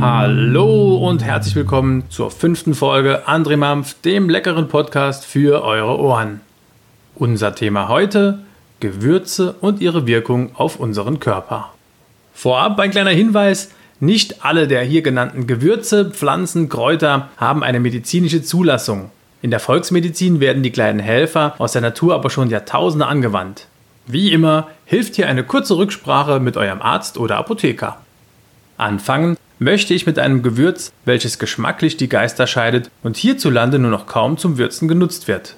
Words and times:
Hallo 0.00 0.96
und 0.96 1.22
herzlich 1.22 1.54
willkommen 1.54 2.04
zur 2.08 2.30
fünften 2.30 2.74
Folge 2.74 3.28
André 3.28 3.56
Mampf, 3.56 3.94
dem 4.02 4.28
leckeren 4.28 4.68
Podcast 4.68 5.24
für 5.24 5.62
eure 5.62 5.98
Ohren. 6.00 6.40
Unser 7.14 7.54
Thema 7.54 7.88
heute: 7.88 8.40
Gewürze 8.80 9.54
und 9.60 9.80
ihre 9.80 10.06
Wirkung 10.06 10.56
auf 10.56 10.80
unseren 10.80 11.20
Körper. 11.20 11.72
Vorab 12.34 12.80
ein 12.80 12.90
kleiner 12.90 13.10
Hinweis: 13.10 13.70
Nicht 14.00 14.44
alle 14.44 14.66
der 14.66 14.82
hier 14.82 15.02
genannten 15.02 15.46
Gewürze, 15.46 16.10
Pflanzen, 16.10 16.68
Kräuter 16.68 17.28
haben 17.36 17.62
eine 17.62 17.78
medizinische 17.78 18.42
Zulassung. 18.42 19.10
In 19.42 19.50
der 19.50 19.60
Volksmedizin 19.60 20.40
werden 20.40 20.62
die 20.62 20.72
kleinen 20.72 20.98
Helfer 20.98 21.54
aus 21.58 21.72
der 21.72 21.82
Natur 21.82 22.14
aber 22.14 22.30
schon 22.30 22.50
Jahrtausende 22.50 23.06
angewandt. 23.06 23.66
Wie 24.06 24.32
immer 24.32 24.68
hilft 24.84 25.16
hier 25.16 25.28
eine 25.28 25.44
kurze 25.44 25.76
Rücksprache 25.76 26.40
mit 26.40 26.56
eurem 26.56 26.82
Arzt 26.82 27.18
oder 27.18 27.36
Apotheker. 27.36 27.98
Anfangen 28.76 29.36
möchte 29.58 29.94
ich 29.94 30.06
mit 30.06 30.18
einem 30.18 30.42
Gewürz, 30.42 30.92
welches 31.04 31.38
geschmacklich 31.38 31.96
die 31.96 32.08
Geister 32.08 32.46
scheidet 32.46 32.90
und 33.02 33.16
hierzulande 33.16 33.78
nur 33.78 33.90
noch 33.90 34.06
kaum 34.06 34.38
zum 34.38 34.58
Würzen 34.58 34.88
genutzt 34.88 35.28
wird. 35.28 35.54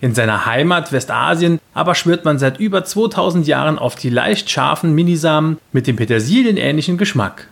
In 0.00 0.14
seiner 0.14 0.46
Heimat 0.46 0.92
Westasien 0.92 1.60
aber 1.72 1.94
schwört 1.94 2.24
man 2.24 2.38
seit 2.38 2.58
über 2.58 2.84
2000 2.84 3.46
Jahren 3.46 3.78
auf 3.78 3.96
die 3.96 4.10
leicht 4.10 4.50
scharfen 4.50 4.94
Minisamen 4.94 5.58
mit 5.72 5.86
dem 5.86 5.96
petersilienähnlichen 5.96 6.98
Geschmack. 6.98 7.48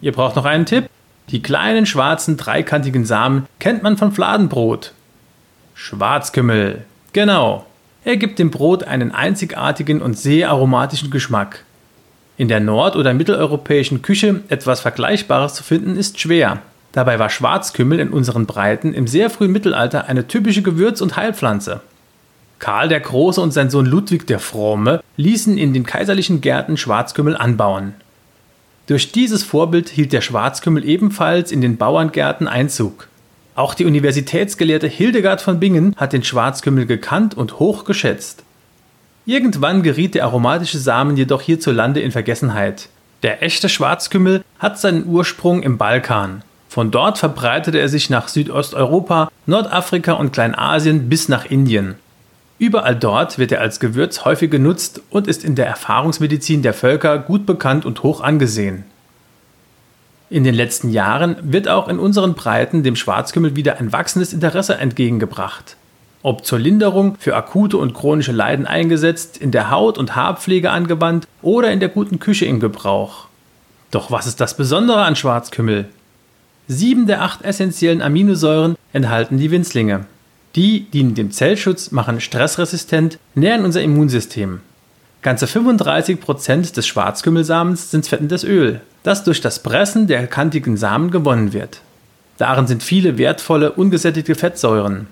Ihr 0.00 0.12
braucht 0.12 0.36
noch 0.36 0.44
einen 0.44 0.66
Tipp? 0.66 0.88
Die 1.28 1.42
kleinen 1.42 1.86
schwarzen 1.86 2.36
dreikantigen 2.36 3.04
Samen 3.04 3.46
kennt 3.58 3.82
man 3.82 3.96
von 3.96 4.12
Fladenbrot. 4.12 4.92
Schwarzkümmel. 5.74 6.84
Genau. 7.12 7.66
Er 8.04 8.16
gibt 8.16 8.38
dem 8.38 8.50
Brot 8.50 8.84
einen 8.84 9.12
einzigartigen 9.12 10.02
und 10.02 10.18
sehr 10.18 10.50
aromatischen 10.50 11.10
Geschmack. 11.10 11.64
In 12.36 12.48
der 12.48 12.58
nord- 12.58 12.96
oder 12.96 13.14
mitteleuropäischen 13.14 14.02
Küche 14.02 14.40
etwas 14.48 14.80
Vergleichbares 14.80 15.54
zu 15.54 15.62
finden 15.62 15.96
ist 15.96 16.18
schwer. 16.18 16.62
Dabei 16.90 17.18
war 17.18 17.30
Schwarzkümmel 17.30 18.00
in 18.00 18.10
unseren 18.10 18.46
Breiten 18.46 18.92
im 18.92 19.06
sehr 19.06 19.30
frühen 19.30 19.52
Mittelalter 19.52 20.08
eine 20.08 20.26
typische 20.26 20.62
Gewürz- 20.62 21.00
und 21.00 21.16
Heilpflanze. 21.16 21.80
Karl 22.58 22.88
der 22.88 23.00
Große 23.00 23.40
und 23.40 23.52
sein 23.52 23.70
Sohn 23.70 23.86
Ludwig 23.86 24.26
der 24.26 24.38
Fromme 24.40 25.02
ließen 25.16 25.56
in 25.56 25.72
den 25.72 25.84
kaiserlichen 25.84 26.40
Gärten 26.40 26.76
Schwarzkümmel 26.76 27.36
anbauen. 27.36 27.94
Durch 28.88 29.12
dieses 29.12 29.44
Vorbild 29.44 29.88
hielt 29.88 30.12
der 30.12 30.20
Schwarzkümmel 30.20 30.84
ebenfalls 30.84 31.52
in 31.52 31.60
den 31.60 31.76
Bauerngärten 31.76 32.48
Einzug. 32.48 33.08
Auch 33.54 33.74
die 33.74 33.84
Universitätsgelehrte 33.84 34.86
Hildegard 34.86 35.42
von 35.42 35.60
Bingen 35.60 35.94
hat 35.96 36.14
den 36.14 36.24
Schwarzkümmel 36.24 36.86
gekannt 36.86 37.36
und 37.36 37.58
hoch 37.58 37.84
geschätzt. 37.84 38.44
Irgendwann 39.26 39.82
geriet 39.82 40.14
der 40.14 40.24
aromatische 40.24 40.78
Samen 40.78 41.16
jedoch 41.16 41.42
hierzulande 41.42 42.00
in 42.00 42.12
Vergessenheit. 42.12 42.88
Der 43.22 43.42
echte 43.42 43.68
Schwarzkümmel 43.68 44.42
hat 44.58 44.78
seinen 44.78 45.06
Ursprung 45.06 45.62
im 45.62 45.76
Balkan. 45.76 46.42
Von 46.68 46.90
dort 46.90 47.18
verbreitete 47.18 47.78
er 47.78 47.90
sich 47.90 48.08
nach 48.08 48.28
Südosteuropa, 48.28 49.30
Nordafrika 49.44 50.14
und 50.14 50.32
Kleinasien 50.32 51.10
bis 51.10 51.28
nach 51.28 51.44
Indien. 51.44 51.96
Überall 52.58 52.96
dort 52.96 53.38
wird 53.38 53.52
er 53.52 53.60
als 53.60 53.80
Gewürz 53.80 54.24
häufig 54.24 54.50
genutzt 54.50 55.02
und 55.10 55.26
ist 55.26 55.44
in 55.44 55.56
der 55.56 55.66
Erfahrungsmedizin 55.66 56.62
der 56.62 56.72
Völker 56.72 57.18
gut 57.18 57.44
bekannt 57.44 57.84
und 57.84 58.02
hoch 58.02 58.22
angesehen. 58.22 58.84
In 60.32 60.44
den 60.44 60.54
letzten 60.54 60.88
Jahren 60.88 61.36
wird 61.42 61.68
auch 61.68 61.88
in 61.88 61.98
unseren 61.98 62.32
Breiten 62.32 62.82
dem 62.82 62.96
Schwarzkümmel 62.96 63.54
wieder 63.54 63.78
ein 63.78 63.92
wachsendes 63.92 64.32
Interesse 64.32 64.78
entgegengebracht. 64.78 65.76
Ob 66.22 66.46
zur 66.46 66.58
Linderung 66.58 67.16
für 67.18 67.36
akute 67.36 67.76
und 67.76 67.92
chronische 67.92 68.32
Leiden 68.32 68.64
eingesetzt, 68.66 69.36
in 69.36 69.50
der 69.50 69.70
Haut- 69.70 69.98
und 69.98 70.16
Haarpflege 70.16 70.70
angewandt 70.70 71.28
oder 71.42 71.70
in 71.70 71.80
der 71.80 71.90
guten 71.90 72.18
Küche 72.18 72.46
im 72.46 72.60
Gebrauch. 72.60 73.26
Doch 73.90 74.10
was 74.10 74.26
ist 74.26 74.40
das 74.40 74.56
Besondere 74.56 75.02
an 75.02 75.16
Schwarzkümmel? 75.16 75.90
Sieben 76.66 77.06
der 77.06 77.20
acht 77.20 77.42
essentiellen 77.42 78.00
Aminosäuren 78.00 78.76
enthalten 78.94 79.36
die 79.36 79.50
Winzlinge. 79.50 80.06
Die 80.56 80.84
dienen 80.84 81.14
dem 81.14 81.30
Zellschutz, 81.30 81.90
machen 81.90 82.22
stressresistent, 82.22 83.18
nähren 83.34 83.66
unser 83.66 83.82
Immunsystem. 83.82 84.62
Ganze 85.22 85.46
35% 85.46 86.74
des 86.74 86.86
Schwarzkümmelsamens 86.86 87.92
sind 87.92 88.08
fettendes 88.08 88.42
Öl, 88.42 88.80
das 89.04 89.22
durch 89.22 89.40
das 89.40 89.62
Pressen 89.62 90.08
der 90.08 90.26
kantigen 90.26 90.76
Samen 90.76 91.12
gewonnen 91.12 91.52
wird. 91.52 91.80
Darin 92.38 92.66
sind 92.66 92.82
viele 92.82 93.18
wertvolle, 93.18 93.70
ungesättigte 93.70 94.34
Fettsäuren. 94.34 95.06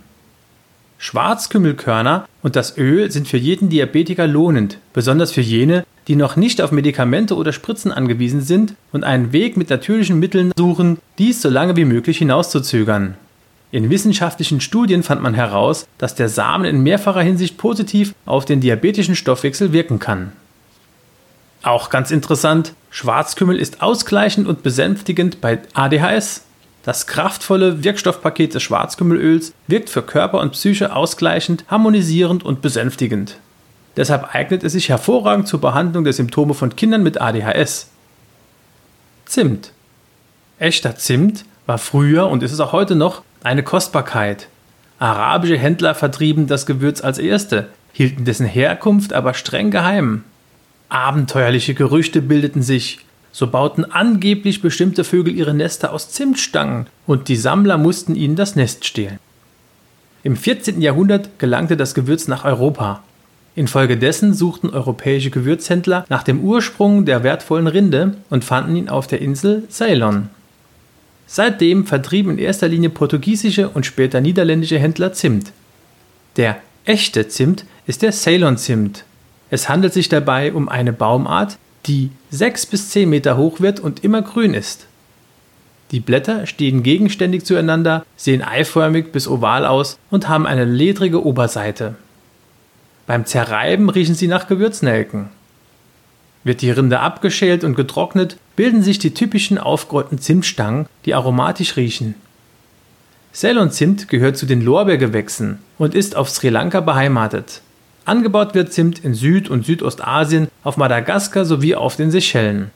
Schwarzkümmelkörner 0.98 2.26
und 2.42 2.56
das 2.56 2.76
Öl 2.76 3.10
sind 3.12 3.28
für 3.28 3.36
jeden 3.36 3.68
Diabetiker 3.68 4.26
lohnend, 4.26 4.78
besonders 4.92 5.30
für 5.30 5.40
jene, 5.40 5.86
die 6.08 6.16
noch 6.16 6.34
nicht 6.34 6.60
auf 6.60 6.72
Medikamente 6.72 7.36
oder 7.36 7.52
Spritzen 7.52 7.92
angewiesen 7.92 8.40
sind 8.40 8.74
und 8.90 9.04
einen 9.04 9.32
Weg 9.32 9.56
mit 9.56 9.70
natürlichen 9.70 10.18
Mitteln 10.18 10.50
suchen, 10.58 10.98
dies 11.18 11.40
so 11.40 11.48
lange 11.48 11.76
wie 11.76 11.84
möglich 11.84 12.18
hinauszuzögern. 12.18 13.14
In 13.72 13.88
wissenschaftlichen 13.88 14.60
Studien 14.60 15.02
fand 15.02 15.22
man 15.22 15.34
heraus, 15.34 15.86
dass 15.98 16.16
der 16.16 16.28
Samen 16.28 16.64
in 16.64 16.82
mehrfacher 16.82 17.22
Hinsicht 17.22 17.56
positiv 17.56 18.14
auf 18.26 18.44
den 18.44 18.60
diabetischen 18.60 19.14
Stoffwechsel 19.14 19.72
wirken 19.72 20.00
kann. 20.00 20.32
Auch 21.62 21.90
ganz 21.90 22.10
interessant, 22.10 22.74
Schwarzkümmel 22.90 23.56
ist 23.56 23.82
ausgleichend 23.82 24.48
und 24.48 24.62
besänftigend 24.62 25.40
bei 25.40 25.60
ADHS. 25.74 26.42
Das 26.82 27.06
kraftvolle 27.06 27.84
Wirkstoffpaket 27.84 28.54
des 28.54 28.62
Schwarzkümmelöls 28.62 29.52
wirkt 29.66 29.90
für 29.90 30.02
Körper 30.02 30.40
und 30.40 30.52
Psyche 30.52 30.96
ausgleichend, 30.96 31.64
harmonisierend 31.68 32.42
und 32.42 32.62
besänftigend. 32.62 33.36
Deshalb 33.96 34.34
eignet 34.34 34.64
es 34.64 34.72
sich 34.72 34.88
hervorragend 34.88 35.46
zur 35.46 35.60
Behandlung 35.60 36.04
der 36.04 36.14
Symptome 36.14 36.54
von 36.54 36.74
Kindern 36.74 37.02
mit 37.02 37.20
ADHS. 37.20 37.90
Zimt. 39.26 39.72
Echter 40.58 40.96
Zimt 40.96 41.44
war 41.66 41.78
früher 41.78 42.28
und 42.28 42.42
ist 42.42 42.52
es 42.52 42.60
auch 42.60 42.72
heute 42.72 42.96
noch 42.96 43.22
eine 43.42 43.62
Kostbarkeit. 43.62 44.48
Arabische 44.98 45.56
Händler 45.56 45.94
vertrieben 45.94 46.46
das 46.46 46.66
Gewürz 46.66 47.02
als 47.02 47.18
erste, 47.18 47.68
hielten 47.92 48.24
dessen 48.24 48.46
Herkunft 48.46 49.12
aber 49.12 49.34
streng 49.34 49.70
geheim. 49.70 50.24
Abenteuerliche 50.88 51.74
Gerüchte 51.74 52.20
bildeten 52.20 52.62
sich, 52.62 52.98
so 53.32 53.46
bauten 53.46 53.84
angeblich 53.84 54.60
bestimmte 54.60 55.04
Vögel 55.04 55.34
ihre 55.34 55.54
Nester 55.54 55.92
aus 55.92 56.10
Zimtstangen 56.10 56.86
und 57.06 57.28
die 57.28 57.36
Sammler 57.36 57.78
mussten 57.78 58.16
ihnen 58.16 58.36
das 58.36 58.56
Nest 58.56 58.84
stehlen. 58.84 59.18
Im 60.22 60.36
14. 60.36 60.82
Jahrhundert 60.82 61.38
gelangte 61.38 61.76
das 61.76 61.94
Gewürz 61.94 62.28
nach 62.28 62.44
Europa. 62.44 63.02
Infolgedessen 63.54 64.34
suchten 64.34 64.70
europäische 64.70 65.30
Gewürzhändler 65.30 66.04
nach 66.08 66.22
dem 66.22 66.40
Ursprung 66.40 67.04
der 67.04 67.22
wertvollen 67.22 67.66
Rinde 67.66 68.16
und 68.28 68.44
fanden 68.44 68.76
ihn 68.76 68.88
auf 68.88 69.06
der 69.06 69.20
Insel 69.20 69.64
Ceylon. 69.70 70.28
Seitdem 71.32 71.86
vertrieben 71.86 72.32
in 72.32 72.38
erster 72.38 72.66
Linie 72.66 72.90
portugiesische 72.90 73.68
und 73.68 73.86
später 73.86 74.20
niederländische 74.20 74.80
Händler 74.80 75.12
Zimt. 75.12 75.52
Der 76.36 76.56
echte 76.84 77.28
Zimt 77.28 77.64
ist 77.86 78.02
der 78.02 78.10
Ceylon-Zimt. 78.10 79.04
Es 79.48 79.68
handelt 79.68 79.92
sich 79.92 80.08
dabei 80.08 80.52
um 80.52 80.68
eine 80.68 80.92
Baumart, 80.92 81.56
die 81.86 82.10
6 82.30 82.66
bis 82.66 82.90
10 82.90 83.08
Meter 83.08 83.36
hoch 83.36 83.60
wird 83.60 83.78
und 83.78 84.02
immer 84.02 84.22
grün 84.22 84.54
ist. 84.54 84.86
Die 85.92 86.00
Blätter 86.00 86.48
stehen 86.48 86.82
gegenständig 86.82 87.44
zueinander, 87.44 88.04
sehen 88.16 88.42
eiförmig 88.42 89.12
bis 89.12 89.28
oval 89.28 89.66
aus 89.66 89.98
und 90.10 90.28
haben 90.28 90.48
eine 90.48 90.64
ledrige 90.64 91.24
Oberseite. 91.24 91.94
Beim 93.06 93.24
Zerreiben 93.24 93.88
riechen 93.88 94.16
sie 94.16 94.26
nach 94.26 94.48
Gewürznelken. 94.48 95.28
Wird 96.44 96.62
die 96.62 96.70
Rinde 96.70 97.00
abgeschält 97.00 97.64
und 97.64 97.74
getrocknet, 97.74 98.36
bilden 98.56 98.82
sich 98.82 98.98
die 98.98 99.12
typischen 99.12 99.58
aufgerollten 99.58 100.18
Zimtstangen, 100.18 100.86
die 101.04 101.14
aromatisch 101.14 101.76
riechen. 101.76 102.14
Ceylon-Zimt 103.32 104.08
gehört 104.08 104.36
zu 104.36 104.46
den 104.46 104.62
Lorbeergewächsen 104.62 105.58
und 105.78 105.94
ist 105.94 106.16
auf 106.16 106.30
Sri 106.30 106.48
Lanka 106.48 106.80
beheimatet. 106.80 107.62
Angebaut 108.04 108.54
wird 108.54 108.72
Zimt 108.72 109.04
in 109.04 109.14
Süd- 109.14 109.48
und 109.48 109.64
Südostasien, 109.64 110.48
auf 110.64 110.76
Madagaskar 110.76 111.44
sowie 111.44 111.74
auf 111.74 111.96
den 111.96 112.10
Seychellen. 112.10 112.70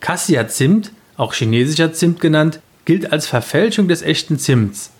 Cassia-Zimt, 0.00 0.92
auch 1.16 1.34
chinesischer 1.34 1.92
Zimt 1.92 2.20
genannt, 2.20 2.60
gilt 2.84 3.12
als 3.12 3.26
Verfälschung 3.26 3.88
des 3.88 4.02
echten 4.02 4.38
Zimts. 4.38 4.90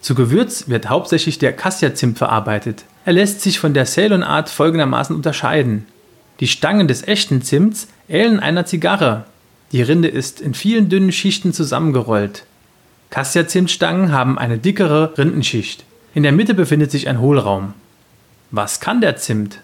Zu 0.00 0.16
Gewürz 0.16 0.68
wird 0.68 0.88
hauptsächlich 0.88 1.38
der 1.38 1.52
Cassia-Zimt 1.52 2.18
verarbeitet. 2.18 2.84
Er 3.04 3.12
lässt 3.12 3.40
sich 3.40 3.60
von 3.60 3.72
der 3.72 3.84
Ceylon-Art 3.84 4.48
folgendermaßen 4.48 5.14
unterscheiden. 5.14 5.86
Die 6.40 6.48
Stangen 6.48 6.88
des 6.88 7.06
echten 7.06 7.42
Zimts 7.42 7.88
ähneln 8.08 8.40
einer 8.40 8.66
Zigarre. 8.66 9.24
Die 9.72 9.82
Rinde 9.82 10.08
ist 10.08 10.40
in 10.40 10.54
vielen 10.54 10.88
dünnen 10.88 11.12
Schichten 11.12 11.52
zusammengerollt. 11.52 12.44
Cassia-Zimtstangen 13.10 14.12
haben 14.12 14.38
eine 14.38 14.58
dickere 14.58 15.16
Rindenschicht. 15.16 15.84
In 16.14 16.22
der 16.22 16.32
Mitte 16.32 16.54
befindet 16.54 16.90
sich 16.90 17.08
ein 17.08 17.20
Hohlraum. 17.20 17.74
Was 18.50 18.80
kann 18.80 19.00
der 19.00 19.16
Zimt? 19.16 19.60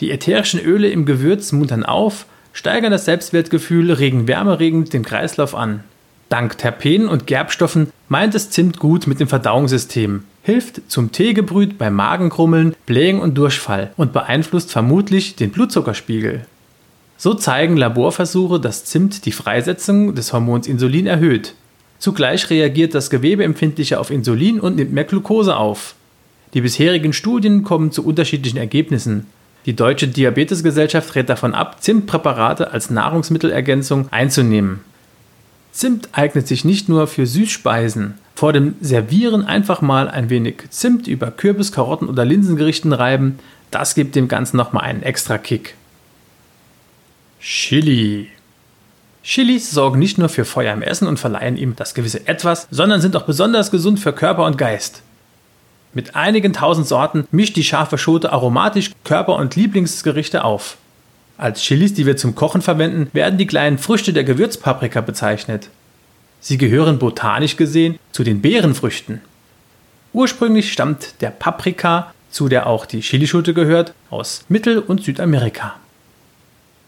Die 0.00 0.10
ätherischen 0.10 0.60
Öle 0.60 0.88
im 0.90 1.06
Gewürz 1.06 1.52
muntern 1.52 1.84
auf, 1.84 2.26
steigern 2.52 2.92
das 2.92 3.04
Selbstwertgefühl, 3.04 3.92
regen 3.92 4.28
wärmeregend 4.28 4.92
den 4.92 5.04
Kreislauf 5.04 5.54
an. 5.54 5.84
Dank 6.28 6.58
Terpenen 6.58 7.08
und 7.08 7.26
Gerbstoffen 7.26 7.92
meint 8.08 8.34
es 8.34 8.50
Zimt 8.50 8.78
gut 8.78 9.06
mit 9.06 9.20
dem 9.20 9.28
Verdauungssystem. 9.28 10.24
Hilft 10.42 10.82
zum 10.90 11.12
Teegebrüt 11.12 11.78
bei 11.78 11.90
Magenkrummeln, 11.90 12.74
Blähen 12.86 13.20
und 13.20 13.38
Durchfall 13.38 13.92
und 13.96 14.12
beeinflusst 14.12 14.72
vermutlich 14.72 15.36
den 15.36 15.50
Blutzuckerspiegel. 15.50 16.46
So 17.16 17.34
zeigen 17.34 17.76
Laborversuche, 17.76 18.58
dass 18.58 18.84
Zimt 18.84 19.24
die 19.26 19.32
Freisetzung 19.32 20.14
des 20.14 20.32
Hormons 20.32 20.66
Insulin 20.66 21.06
erhöht. 21.06 21.54
Zugleich 22.00 22.50
reagiert 22.50 22.94
das 22.96 23.10
Gewebe 23.10 23.44
empfindlicher 23.44 24.00
auf 24.00 24.10
Insulin 24.10 24.58
und 24.58 24.74
nimmt 24.74 24.92
mehr 24.92 25.04
Glucose 25.04 25.56
auf. 25.56 25.94
Die 26.54 26.60
bisherigen 26.60 27.12
Studien 27.12 27.62
kommen 27.62 27.92
zu 27.92 28.04
unterschiedlichen 28.04 28.58
Ergebnissen. 28.58 29.26
Die 29.66 29.76
Deutsche 29.76 30.08
Diabetesgesellschaft 30.08 31.14
rät 31.14 31.28
davon 31.28 31.54
ab, 31.54 31.80
Zimtpräparate 31.80 32.72
als 32.72 32.90
Nahrungsmittelergänzung 32.90 34.08
einzunehmen. 34.10 34.80
Zimt 35.70 36.08
eignet 36.10 36.48
sich 36.48 36.64
nicht 36.64 36.88
nur 36.88 37.06
für 37.06 37.26
Süßspeisen. 37.26 38.14
Vor 38.34 38.52
dem 38.52 38.74
Servieren 38.80 39.44
einfach 39.44 39.82
mal 39.82 40.08
ein 40.08 40.30
wenig 40.30 40.64
Zimt 40.70 41.06
über 41.06 41.30
Kürbis, 41.30 41.72
Karotten 41.72 42.08
oder 42.08 42.24
Linsengerichten 42.24 42.92
reiben, 42.92 43.38
das 43.70 43.94
gibt 43.94 44.14
dem 44.14 44.28
Ganzen 44.28 44.56
nochmal 44.56 44.84
einen 44.84 45.02
extra 45.02 45.38
Kick. 45.38 45.74
Chili. 47.40 48.28
Chilis 49.22 49.70
sorgen 49.70 49.98
nicht 49.98 50.18
nur 50.18 50.28
für 50.28 50.44
Feuer 50.44 50.72
im 50.72 50.82
Essen 50.82 51.06
und 51.06 51.18
verleihen 51.18 51.56
ihm 51.56 51.76
das 51.76 51.94
gewisse 51.94 52.26
Etwas, 52.26 52.66
sondern 52.70 53.00
sind 53.00 53.16
auch 53.16 53.22
besonders 53.22 53.70
gesund 53.70 54.00
für 54.00 54.12
Körper 54.12 54.44
und 54.44 54.58
Geist. 54.58 55.02
Mit 55.94 56.16
einigen 56.16 56.52
tausend 56.52 56.86
Sorten 56.86 57.26
mischt 57.30 57.56
die 57.56 57.64
scharfe 57.64 57.98
Schote 57.98 58.32
aromatisch 58.32 58.90
Körper- 59.04 59.36
und 59.36 59.56
Lieblingsgerichte 59.56 60.42
auf. 60.42 60.76
Als 61.38 61.62
Chilis, 61.62 61.94
die 61.94 62.06
wir 62.06 62.16
zum 62.16 62.34
Kochen 62.34 62.62
verwenden, 62.62 63.10
werden 63.12 63.38
die 63.38 63.46
kleinen 63.46 63.78
Früchte 63.78 64.12
der 64.12 64.24
Gewürzpaprika 64.24 65.00
bezeichnet. 65.00 65.68
Sie 66.44 66.58
gehören 66.58 66.98
botanisch 66.98 67.56
gesehen 67.56 68.00
zu 68.10 68.24
den 68.24 68.42
Beerenfrüchten. 68.42 69.20
Ursprünglich 70.12 70.72
stammt 70.72 71.14
der 71.20 71.30
Paprika, 71.30 72.12
zu 72.32 72.48
der 72.48 72.66
auch 72.66 72.84
die 72.84 73.00
Chilischote 73.00 73.54
gehört, 73.54 73.94
aus 74.10 74.44
Mittel- 74.48 74.80
und 74.80 75.04
Südamerika. 75.04 75.76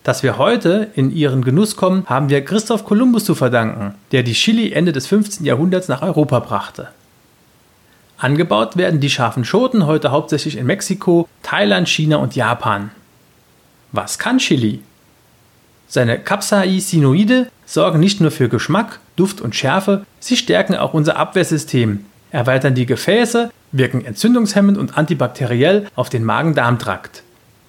Dass 0.03 0.25
wir 0.25 0.39
heute 0.39 0.91
in 0.97 1.15
ihren 1.15 1.45
Genuss 1.45 1.77
kommen, 1.77 2.05
haben 2.07 2.31
wir 2.31 2.45
Christoph 2.45 2.85
Kolumbus 2.85 3.25
zu 3.25 3.37
verdanken, 3.37 3.95
der 4.11 4.25
die 4.25 4.33
Chili 4.33 4.73
Ende 4.73 4.91
des 4.91 5.07
15. 5.07 5.47
Jahrhunderts 5.47 5.87
nach 5.87 6.03
Europa 6.03 6.41
brachte. 6.41 6.89
Angebaut 8.19 8.77
werden 8.77 8.99
die 8.99 9.09
scharfen 9.09 9.45
Schoten 9.45 9.87
heute 9.87 10.11
hauptsächlich 10.11 10.57
in 10.57 10.67
Mexiko, 10.67 11.29
Thailand, 11.45 11.89
China 11.89 12.17
und 12.17 12.35
Japan. 12.35 12.91
Was 13.93 14.19
kann 14.19 14.39
Chili? 14.39 14.83
Seine 15.87 16.19
Capsaicinoide 16.19 17.47
sorgen 17.67 18.01
nicht 18.01 18.21
nur 18.21 18.33
für 18.33 18.49
Geschmack, 18.49 18.99
Duft 19.17 19.41
und 19.41 19.55
Schärfe, 19.55 20.07
sie 20.21 20.37
stärken 20.37 20.75
auch 20.75 20.95
unser 20.95 21.17
Abwehrsystem, 21.17 22.05
erweitern 22.31 22.75
die 22.75 22.87
Gefäße, 22.87 23.51
wirken 23.73 24.05
entzündungshemmend 24.05 24.79
und 24.79 24.99
antibakteriell 24.99 25.87
auf 25.95 26.11
den 26.11 26.25
Magen-Darm-Trakt. 26.25 27.23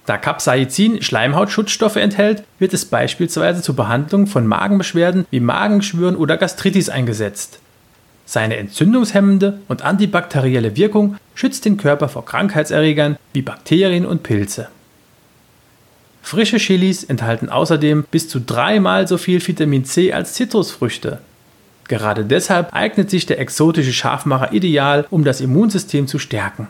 Da 0.06 0.16
Capsaicin 0.18 1.02
Schleimhautschutzstoffe 1.02 1.96
enthält, 1.96 2.44
wird 2.60 2.72
es 2.72 2.84
beispielsweise 2.84 3.60
zur 3.60 3.74
Behandlung 3.74 4.28
von 4.28 4.46
Magenbeschwerden 4.46 5.26
wie 5.30 5.40
Magenschwüren 5.40 6.14
oder 6.14 6.36
Gastritis 6.36 6.88
eingesetzt. 6.88 7.58
Seine 8.24 8.56
entzündungshemmende 8.56 9.60
und 9.68 9.82
antibakterielle 9.82 10.76
Wirkung 10.76 11.16
schützt 11.34 11.64
den 11.64 11.76
Körper 11.76 12.08
vor 12.08 12.24
Krankheitserregern 12.24 13.16
wie 13.32 13.42
Bakterien 13.42 14.06
und 14.06 14.22
Pilze. 14.22 14.68
Frische 16.22 16.56
Chilis 16.56 17.04
enthalten 17.04 17.48
außerdem 17.48 18.04
bis 18.10 18.28
zu 18.28 18.40
dreimal 18.40 19.06
so 19.06 19.16
viel 19.16 19.44
Vitamin 19.46 19.84
C 19.84 20.12
als 20.12 20.34
Zitrusfrüchte. 20.34 21.20
Gerade 21.88 22.24
deshalb 22.24 22.74
eignet 22.74 23.10
sich 23.10 23.26
der 23.26 23.38
exotische 23.38 23.92
Scharfmacher 23.92 24.52
ideal, 24.52 25.06
um 25.10 25.24
das 25.24 25.40
Immunsystem 25.40 26.06
zu 26.06 26.18
stärken. 26.18 26.68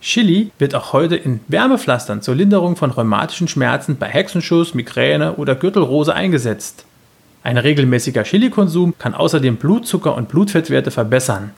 Chili 0.00 0.50
wird 0.58 0.74
auch 0.74 0.92
heute 0.92 1.16
in 1.16 1.40
Wärmepflastern 1.48 2.20
zur 2.20 2.34
Linderung 2.34 2.76
von 2.76 2.90
rheumatischen 2.90 3.48
Schmerzen 3.48 3.96
bei 3.96 4.06
Hexenschuss, 4.06 4.74
Migräne 4.74 5.36
oder 5.36 5.54
Gürtelrose 5.54 6.14
eingesetzt. 6.14 6.84
Ein 7.42 7.56
regelmäßiger 7.56 8.22
Chilikonsum 8.22 8.94
kann 8.98 9.14
außerdem 9.14 9.56
Blutzucker 9.56 10.14
und 10.14 10.28
Blutfettwerte 10.28 10.90
verbessern. 10.90 11.52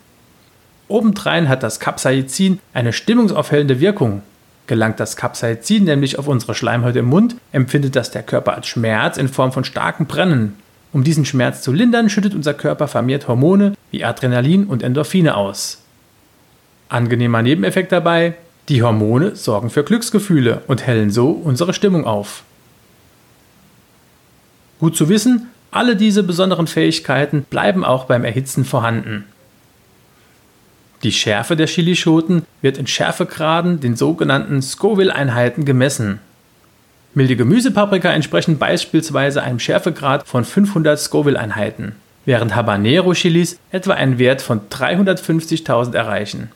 Obendrein 0.87 1.49
hat 1.49 1.64
das 1.64 1.81
Capsaicin 1.81 2.61
eine 2.73 2.93
stimmungsaufhellende 2.93 3.81
Wirkung. 3.81 4.23
Gelangt 4.69 5.00
das 5.00 5.17
Capsaicin 5.17 5.82
nämlich 5.82 6.19
auf 6.19 6.29
unsere 6.29 6.55
Schleimhäute 6.55 7.00
im 7.00 7.06
Mund, 7.06 7.37
empfindet 7.50 7.97
das 7.97 8.12
der 8.12 8.23
Körper 8.23 8.55
als 8.55 8.69
Schmerz 8.69 9.17
in 9.17 9.29
Form 9.29 9.50
von 9.50 9.64
starkem 9.64 10.06
Brennen. 10.06 10.56
Um 10.97 11.05
diesen 11.05 11.27
Schmerz 11.27 11.61
zu 11.61 11.75
lindern, 11.75 12.09
schüttet 12.09 12.35
unser 12.35 12.55
Körper 12.55 12.89
vermehrt 12.89 13.29
Hormone 13.29 13.75
wie 13.91 14.03
Adrenalin 14.03 14.65
und 14.65 14.83
Endorphine 14.83 15.37
aus. 15.37 15.83
Angenehmer 16.89 17.43
Nebeneffekt 17.43 17.93
dabei, 17.93 18.33
die 18.71 18.83
Hormone 18.83 19.37
sorgen 19.37 19.69
für 19.69 19.85
Glücksgefühle 19.85 20.63
und 20.69 20.87
hellen 20.87 21.11
so 21.11 21.33
unsere 21.33 21.75
Stimmung 21.75 22.07
auf. 22.07 22.45
Gut 24.79 24.97
zu 24.97 25.11
wissen, 25.11 25.49
alle 25.71 25.97
diese 25.97 26.23
besonderen 26.23 26.67
Fähigkeiten 26.67 27.45
bleiben 27.51 27.85
auch 27.85 28.07
beim 28.07 28.25
Erhitzen 28.25 28.65
vorhanden. 28.65 29.27
Die 31.03 31.13
Schärfe 31.13 31.57
der 31.57 31.67
Chilischoten 31.67 32.47
wird 32.63 32.79
in 32.79 32.87
Schärfegraden, 32.87 33.81
den 33.81 33.97
sogenannten 33.97 34.63
Scoville-Einheiten, 34.63 35.67
gemessen. 35.67 36.21
Milde 37.17 37.35
Gemüsepaprika 37.35 38.11
entsprechen 38.11 38.59
beispielsweise 38.59 39.43
einem 39.43 39.59
Schärfegrad 39.59 40.29
von 40.29 40.45
500 40.45 40.99
Scoville-Einheiten, 40.99 41.93
während 42.27 42.55
Habanero-Chilis 42.55 43.59
etwa 43.71 43.95
einen 43.95 44.19
Wert 44.19 44.43
von 44.43 44.69
350.000 44.69 45.95
erreichen. 45.95 46.51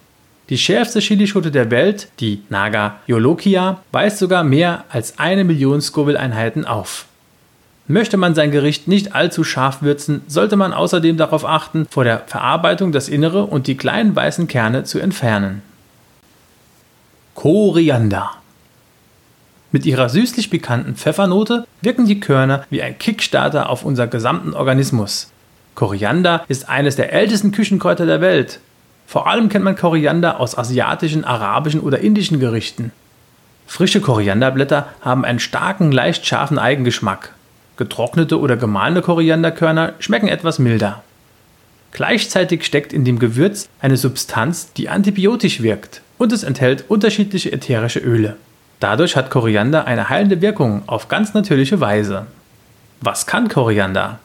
Die 0.50 0.58
schärfste 0.58 0.98
Chilischote 0.98 1.50
der 1.50 1.70
Welt, 1.70 2.08
die 2.20 2.42
Naga 2.50 2.96
Yolokia, 3.06 3.80
weist 3.90 4.18
sogar 4.18 4.44
mehr 4.44 4.84
als 4.90 5.18
eine 5.18 5.44
Million 5.44 5.80
Scoville-Einheiten 5.80 6.66
auf. 6.66 7.06
Möchte 7.88 8.18
man 8.18 8.34
sein 8.34 8.50
Gericht 8.50 8.86
nicht 8.86 9.14
allzu 9.14 9.44
scharf 9.44 9.80
würzen, 9.80 10.20
sollte 10.26 10.56
man 10.56 10.74
außerdem 10.74 11.16
darauf 11.16 11.46
achten, 11.46 11.86
vor 11.88 12.04
der 12.04 12.18
Verarbeitung 12.26 12.92
das 12.92 13.08
Innere 13.08 13.46
und 13.46 13.66
die 13.66 13.78
kleinen 13.78 14.14
weißen 14.14 14.46
Kerne 14.46 14.84
zu 14.84 14.98
entfernen. 14.98 15.62
Koriander 17.34 18.32
mit 19.72 19.86
ihrer 19.86 20.08
süßlich 20.08 20.50
pikanten 20.50 20.96
Pfeffernote 20.96 21.66
wirken 21.80 22.06
die 22.06 22.20
Körner 22.20 22.64
wie 22.70 22.82
ein 22.82 22.98
Kickstarter 22.98 23.70
auf 23.70 23.84
unser 23.84 24.06
gesamten 24.06 24.54
Organismus. 24.54 25.30
Koriander 25.74 26.44
ist 26.48 26.68
eines 26.68 26.96
der 26.96 27.12
ältesten 27.12 27.52
Küchenkräuter 27.52 28.04
der 28.04 28.20
Welt. 28.20 28.60
Vor 29.06 29.28
allem 29.28 29.48
kennt 29.48 29.64
man 29.64 29.76
Koriander 29.76 30.40
aus 30.40 30.58
asiatischen, 30.58 31.24
arabischen 31.24 31.80
oder 31.80 32.00
indischen 32.00 32.40
Gerichten. 32.40 32.92
Frische 33.66 34.00
Korianderblätter 34.00 34.88
haben 35.00 35.24
einen 35.24 35.38
starken, 35.38 35.92
leicht 35.92 36.26
scharfen 36.26 36.58
Eigengeschmack. 36.58 37.32
Getrocknete 37.76 38.38
oder 38.38 38.56
gemahlene 38.56 39.00
Korianderkörner 39.00 39.94
schmecken 40.00 40.28
etwas 40.28 40.58
milder. 40.58 41.02
Gleichzeitig 41.92 42.64
steckt 42.64 42.92
in 42.92 43.04
dem 43.04 43.18
Gewürz 43.18 43.68
eine 43.80 43.96
Substanz, 43.96 44.72
die 44.72 44.88
antibiotisch 44.88 45.62
wirkt 45.62 46.02
und 46.18 46.32
es 46.32 46.42
enthält 46.42 46.84
unterschiedliche 46.88 47.52
ätherische 47.52 48.00
Öle. 48.00 48.36
Dadurch 48.80 49.14
hat 49.14 49.30
Koriander 49.30 49.86
eine 49.86 50.08
heilende 50.08 50.40
Wirkung 50.40 50.82
auf 50.86 51.08
ganz 51.08 51.34
natürliche 51.34 51.80
Weise. 51.80 52.26
Was 53.02 53.26
kann 53.26 53.48
Koriander? 53.48 54.18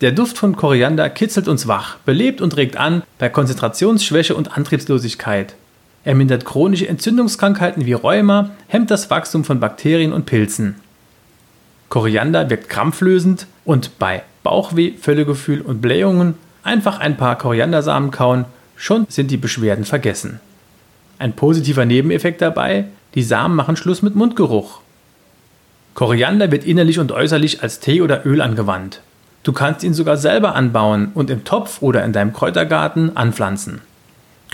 Der 0.00 0.12
Duft 0.12 0.38
von 0.38 0.56
Koriander 0.56 1.10
kitzelt 1.10 1.46
uns 1.46 1.68
wach, 1.68 1.96
belebt 1.98 2.40
und 2.40 2.56
regt 2.56 2.76
an 2.76 3.02
bei 3.18 3.28
Konzentrationsschwäche 3.28 4.34
und 4.34 4.56
Antriebslosigkeit. 4.56 5.54
Er 6.04 6.14
mindert 6.14 6.46
chronische 6.46 6.88
Entzündungskrankheiten 6.88 7.84
wie 7.84 7.92
Rheuma, 7.92 8.50
hemmt 8.68 8.90
das 8.90 9.10
Wachstum 9.10 9.44
von 9.44 9.60
Bakterien 9.60 10.12
und 10.12 10.24
Pilzen. 10.24 10.76
Koriander 11.90 12.48
wirkt 12.48 12.70
krampflösend 12.70 13.46
und 13.64 13.98
bei 13.98 14.22
Bauchweh, 14.42 14.92
Völlegefühl 14.98 15.60
und 15.60 15.82
Blähungen 15.82 16.34
einfach 16.62 16.98
ein 17.00 17.16
paar 17.16 17.36
Koriandersamen 17.36 18.10
kauen, 18.10 18.46
schon 18.76 19.06
sind 19.08 19.30
die 19.30 19.36
Beschwerden 19.36 19.84
vergessen. 19.84 20.40
Ein 21.18 21.32
positiver 21.32 21.84
Nebeneffekt 21.84 22.40
dabei, 22.40 22.84
die 23.14 23.22
Samen 23.22 23.56
machen 23.56 23.76
Schluss 23.76 24.02
mit 24.02 24.14
Mundgeruch. 24.14 24.80
Koriander 25.94 26.50
wird 26.52 26.64
innerlich 26.64 26.98
und 26.98 27.10
äußerlich 27.10 27.62
als 27.62 27.80
Tee 27.80 28.02
oder 28.02 28.24
Öl 28.24 28.40
angewandt. 28.40 29.00
Du 29.42 29.52
kannst 29.52 29.82
ihn 29.82 29.94
sogar 29.94 30.16
selber 30.16 30.54
anbauen 30.54 31.10
und 31.14 31.30
im 31.30 31.44
Topf 31.44 31.82
oder 31.82 32.04
in 32.04 32.12
deinem 32.12 32.32
Kräutergarten 32.32 33.16
anpflanzen. 33.16 33.80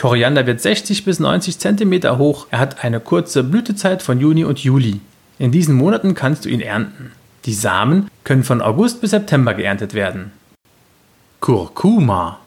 Koriander 0.00 0.46
wird 0.46 0.60
60 0.60 1.04
bis 1.04 1.20
90 1.20 1.58
cm 1.58 2.18
hoch, 2.18 2.46
er 2.50 2.58
hat 2.58 2.84
eine 2.84 3.00
kurze 3.00 3.44
Blütezeit 3.44 4.02
von 4.02 4.20
Juni 4.20 4.44
und 4.44 4.58
Juli. 4.60 5.00
In 5.38 5.52
diesen 5.52 5.74
Monaten 5.74 6.14
kannst 6.14 6.44
du 6.44 6.48
ihn 6.48 6.60
ernten. 6.60 7.12
Die 7.44 7.54
Samen 7.54 8.08
können 8.24 8.44
von 8.44 8.62
August 8.62 9.00
bis 9.00 9.10
September 9.10 9.54
geerntet 9.54 9.94
werden. 9.94 10.32
Kurkuma. 11.40 12.38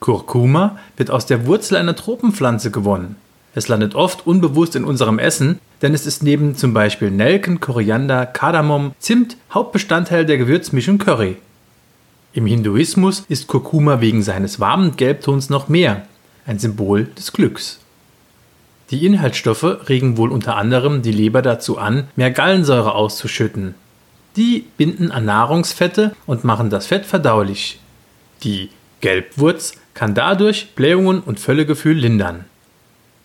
Kurkuma 0.00 0.78
wird 0.96 1.10
aus 1.10 1.26
der 1.26 1.46
Wurzel 1.46 1.76
einer 1.76 1.96
Tropenpflanze 1.96 2.70
gewonnen. 2.70 3.16
Es 3.56 3.68
landet 3.68 3.94
oft 3.94 4.26
unbewusst 4.26 4.76
in 4.76 4.84
unserem 4.84 5.18
Essen, 5.18 5.60
denn 5.80 5.94
es 5.94 6.04
ist 6.04 6.22
neben 6.22 6.56
zum 6.56 6.74
Beispiel 6.74 7.10
Nelken, 7.10 7.58
Koriander, 7.58 8.26
Kardamom, 8.26 8.92
Zimt 8.98 9.38
Hauptbestandteil 9.50 10.26
der 10.26 10.36
Gewürzmischung 10.36 10.98
Curry. 10.98 11.36
Im 12.34 12.44
Hinduismus 12.44 13.24
ist 13.30 13.46
Kurkuma 13.46 14.02
wegen 14.02 14.22
seines 14.22 14.60
warmen 14.60 14.96
Gelbtons 14.96 15.48
noch 15.48 15.70
mehr, 15.70 16.02
ein 16.46 16.58
Symbol 16.58 17.04
des 17.16 17.32
Glücks. 17.32 17.80
Die 18.90 19.06
Inhaltsstoffe 19.06 19.88
regen 19.88 20.18
wohl 20.18 20.32
unter 20.32 20.56
anderem 20.56 21.00
die 21.00 21.10
Leber 21.10 21.40
dazu 21.40 21.78
an, 21.78 22.08
mehr 22.14 22.32
Gallensäure 22.32 22.94
auszuschütten. 22.94 23.74
Die 24.36 24.66
binden 24.76 25.10
an 25.10 25.24
Nahrungsfette 25.24 26.14
und 26.26 26.44
machen 26.44 26.68
das 26.68 26.88
Fett 26.88 27.06
verdaulich. 27.06 27.80
Die 28.42 28.68
Gelbwurz 29.00 29.72
kann 29.94 30.14
dadurch 30.14 30.74
Blähungen 30.74 31.20
und 31.20 31.40
Völlegefühl 31.40 31.96
lindern. 31.96 32.44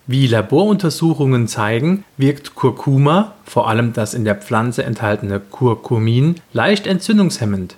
Wie 0.06 0.26
Laboruntersuchungen 0.26 1.46
zeigen, 1.46 2.04
wirkt 2.16 2.56
Kurkuma, 2.56 3.34
vor 3.44 3.68
allem 3.68 3.92
das 3.92 4.14
in 4.14 4.24
der 4.24 4.34
Pflanze 4.34 4.82
enthaltene 4.82 5.38
Curcumin, 5.38 6.36
leicht 6.52 6.88
entzündungshemmend. 6.88 7.76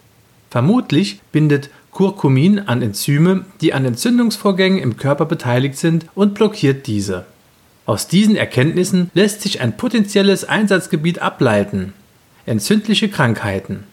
Vermutlich 0.50 1.20
bindet 1.32 1.68
Curcumin 1.90 2.60
an 2.60 2.80
Enzyme, 2.80 3.44
die 3.60 3.74
an 3.74 3.84
Entzündungsvorgängen 3.84 4.78
im 4.78 4.96
Körper 4.96 5.26
beteiligt 5.26 5.76
sind 5.76 6.06
und 6.14 6.34
blockiert 6.34 6.86
diese. 6.86 7.26
Aus 7.86 8.08
diesen 8.08 8.36
Erkenntnissen 8.36 9.10
lässt 9.12 9.42
sich 9.42 9.60
ein 9.60 9.76
potenzielles 9.76 10.44
Einsatzgebiet 10.44 11.18
ableiten. 11.18 11.92
Entzündliche 12.46 13.10
Krankheiten. 13.10 13.84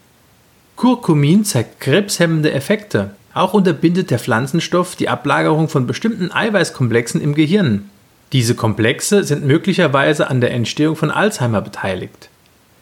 Curcumin 0.76 1.44
zeigt 1.44 1.80
krebshemmende 1.80 2.52
Effekte. 2.52 3.10
Auch 3.34 3.52
unterbindet 3.52 4.10
der 4.10 4.18
Pflanzenstoff 4.18 4.96
die 4.96 5.10
Ablagerung 5.10 5.68
von 5.68 5.86
bestimmten 5.86 6.32
Eiweißkomplexen 6.32 7.20
im 7.20 7.34
Gehirn. 7.34 7.90
Diese 8.32 8.54
Komplexe 8.54 9.24
sind 9.24 9.44
möglicherweise 9.44 10.30
an 10.30 10.40
der 10.40 10.52
Entstehung 10.52 10.96
von 10.96 11.10
Alzheimer 11.10 11.60
beteiligt. 11.60 12.30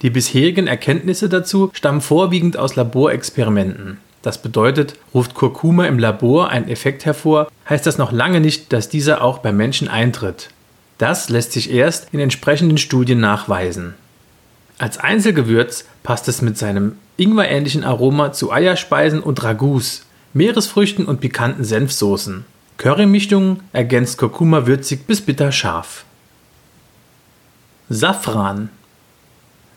Die 0.02 0.10
bisherigen 0.10 0.66
Erkenntnisse 0.66 1.28
dazu 1.28 1.70
stammen 1.72 2.00
vorwiegend 2.00 2.56
aus 2.56 2.76
Laborexperimenten. 2.76 3.98
Das 4.22 4.40
bedeutet, 4.40 4.94
ruft 5.12 5.34
Kurkuma 5.34 5.86
im 5.86 5.98
Labor 5.98 6.50
einen 6.50 6.68
Effekt 6.68 7.04
hervor, 7.04 7.50
heißt 7.68 7.86
das 7.86 7.98
noch 7.98 8.12
lange 8.12 8.40
nicht, 8.40 8.72
dass 8.72 8.88
dieser 8.88 9.22
auch 9.22 9.38
bei 9.38 9.50
Menschen 9.52 9.88
eintritt. 9.88 10.50
Das 10.98 11.30
lässt 11.30 11.52
sich 11.52 11.70
erst 11.72 12.08
in 12.12 12.20
entsprechenden 12.20 12.78
Studien 12.78 13.20
nachweisen. 13.20 13.94
Als 14.78 14.98
Einzelgewürz 14.98 15.84
passt 16.02 16.28
es 16.28 16.42
mit 16.42 16.58
seinem 16.58 16.96
ingwerähnlichen 17.16 17.84
Aroma 17.84 18.32
zu 18.32 18.52
Eierspeisen 18.52 19.20
und 19.20 19.42
Ragouts, 19.42 20.06
Meeresfrüchten 20.32 21.06
und 21.06 21.20
pikanten 21.20 21.64
Senfsoßen. 21.64 22.44
Currymischungen 22.80 23.60
ergänzt 23.74 24.16
Kurkuma 24.16 24.66
würzig 24.66 25.06
bis 25.06 25.20
bitter 25.20 25.52
scharf. 25.52 26.06
Safran 27.90 28.70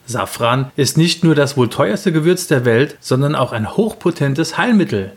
Safran 0.06 0.72
ist 0.78 0.98
nicht 0.98 1.22
nur 1.22 1.36
das 1.36 1.58
wohl 1.58 1.68
teuerste 1.68 2.14
Gewürz 2.14 2.48
der 2.48 2.64
Welt, 2.64 2.96
sondern 3.02 3.36
auch 3.36 3.52
ein 3.52 3.76
hochpotentes 3.76 4.58
Heilmittel. 4.58 5.12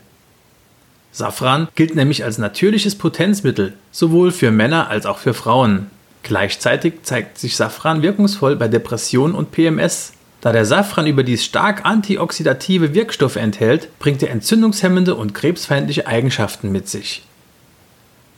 Safran 1.13 1.69
gilt 1.75 1.95
nämlich 1.95 2.25
als 2.25 2.37
natürliches 2.37 2.97
Potenzmittel, 2.97 3.71
sowohl 3.93 4.31
für 4.31 4.51
Männer 4.51 4.89
als 4.89 5.05
auch 5.05 5.19
für 5.19 5.33
Frauen. 5.33 5.89
Gleichzeitig 6.23 7.03
zeigt 7.03 7.37
sich 7.37 7.55
Safran 7.55 8.01
wirkungsvoll 8.01 8.57
bei 8.57 8.67
Depressionen 8.67 9.33
und 9.33 9.53
PMS. 9.53 10.11
Da 10.41 10.51
der 10.51 10.65
Safran 10.65 11.07
überdies 11.07 11.45
stark 11.45 11.85
antioxidative 11.85 12.93
Wirkstoffe 12.93 13.37
enthält, 13.37 13.97
bringt 13.97 14.21
er 14.23 14.31
entzündungshemmende 14.31 15.15
und 15.15 15.33
krebsfeindliche 15.33 16.05
Eigenschaften 16.05 16.69
mit 16.73 16.89
sich. 16.89 17.26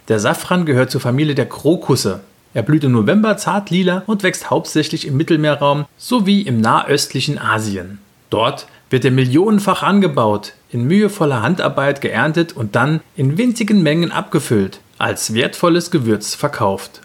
Der 0.10 0.20
Safran 0.20 0.66
gehört 0.66 0.90
zur 0.90 1.02
Familie 1.02 1.36
der 1.36 1.48
Krokusse. 1.48 2.22
Er 2.56 2.64
blüht 2.64 2.84
im 2.84 2.94
November 2.94 3.38
zart 3.38 3.70
lila 3.70 4.02
und 4.08 4.24
wächst 4.24 4.50
hauptsächlich 4.50 5.06
im 5.06 5.16
Mittelmeerraum 5.18 5.86
sowie 6.00 6.42
im 6.42 6.60
nahöstlichen 6.60 7.38
Asien. 7.38 8.00
Dort 8.32 8.66
wird 8.90 9.06
er 9.06 9.12
millionenfach 9.12 9.84
angebaut, 9.84 10.54
in 10.72 10.86
mühevoller 10.86 11.44
Handarbeit 11.44 12.02
geerntet 12.02 12.54
und 12.54 12.76
dann 12.76 13.02
in 13.16 13.38
winzigen 13.38 13.84
Mengen 13.84 14.12
abgefüllt, 14.12 14.80
als 14.98 15.36
wertvolles 15.36 15.92
Gewürz 15.92 16.34
verkauft. 16.34 17.02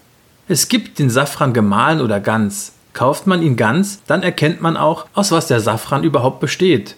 Es 0.48 0.68
gibt 0.68 0.98
den 0.98 1.10
Safran 1.10 1.52
gemahlen 1.52 2.00
oder 2.00 2.20
ganz. 2.20 2.72
Kauft 2.94 3.26
man 3.26 3.42
ihn 3.42 3.56
ganz, 3.56 4.02
dann 4.06 4.22
erkennt 4.22 4.62
man 4.62 4.78
auch, 4.78 5.06
aus 5.12 5.30
was 5.30 5.46
der 5.46 5.60
Safran 5.60 6.04
überhaupt 6.04 6.40
besteht. 6.40 6.96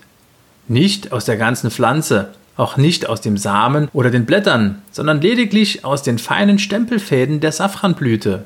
Nicht 0.69 1.11
aus 1.11 1.25
der 1.25 1.37
ganzen 1.37 1.73
Pflanze, 1.73 2.33
auch 2.57 2.77
nicht 2.77 3.09
aus 3.09 3.21
dem 3.21 3.37
Samen 3.37 3.89
oder 3.93 4.11
den 4.11 4.27
Blättern, 4.27 4.83
sondern 4.91 5.21
lediglich 5.21 5.85
aus 5.85 6.03
den 6.03 6.19
feinen 6.19 6.59
Stempelfäden 6.59 7.41
der 7.41 7.53
Safranblüte. 7.53 8.45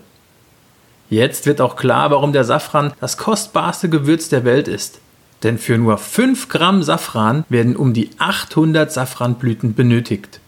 Jetzt 1.08 1.46
wird 1.46 1.60
auch 1.60 1.76
klar, 1.76 2.10
warum 2.10 2.32
der 2.32 2.44
Safran 2.44 2.92
das 3.00 3.16
kostbarste 3.16 3.88
Gewürz 3.88 4.28
der 4.28 4.44
Welt 4.44 4.68
ist. 4.68 5.00
Denn 5.42 5.58
für 5.58 5.78
nur 5.78 5.98
5 5.98 6.48
Gramm 6.48 6.82
Safran 6.82 7.44
werden 7.48 7.76
um 7.76 7.94
die 7.94 8.10
800 8.18 8.92
Safranblüten 8.92 9.74
benötigt. 9.74 10.40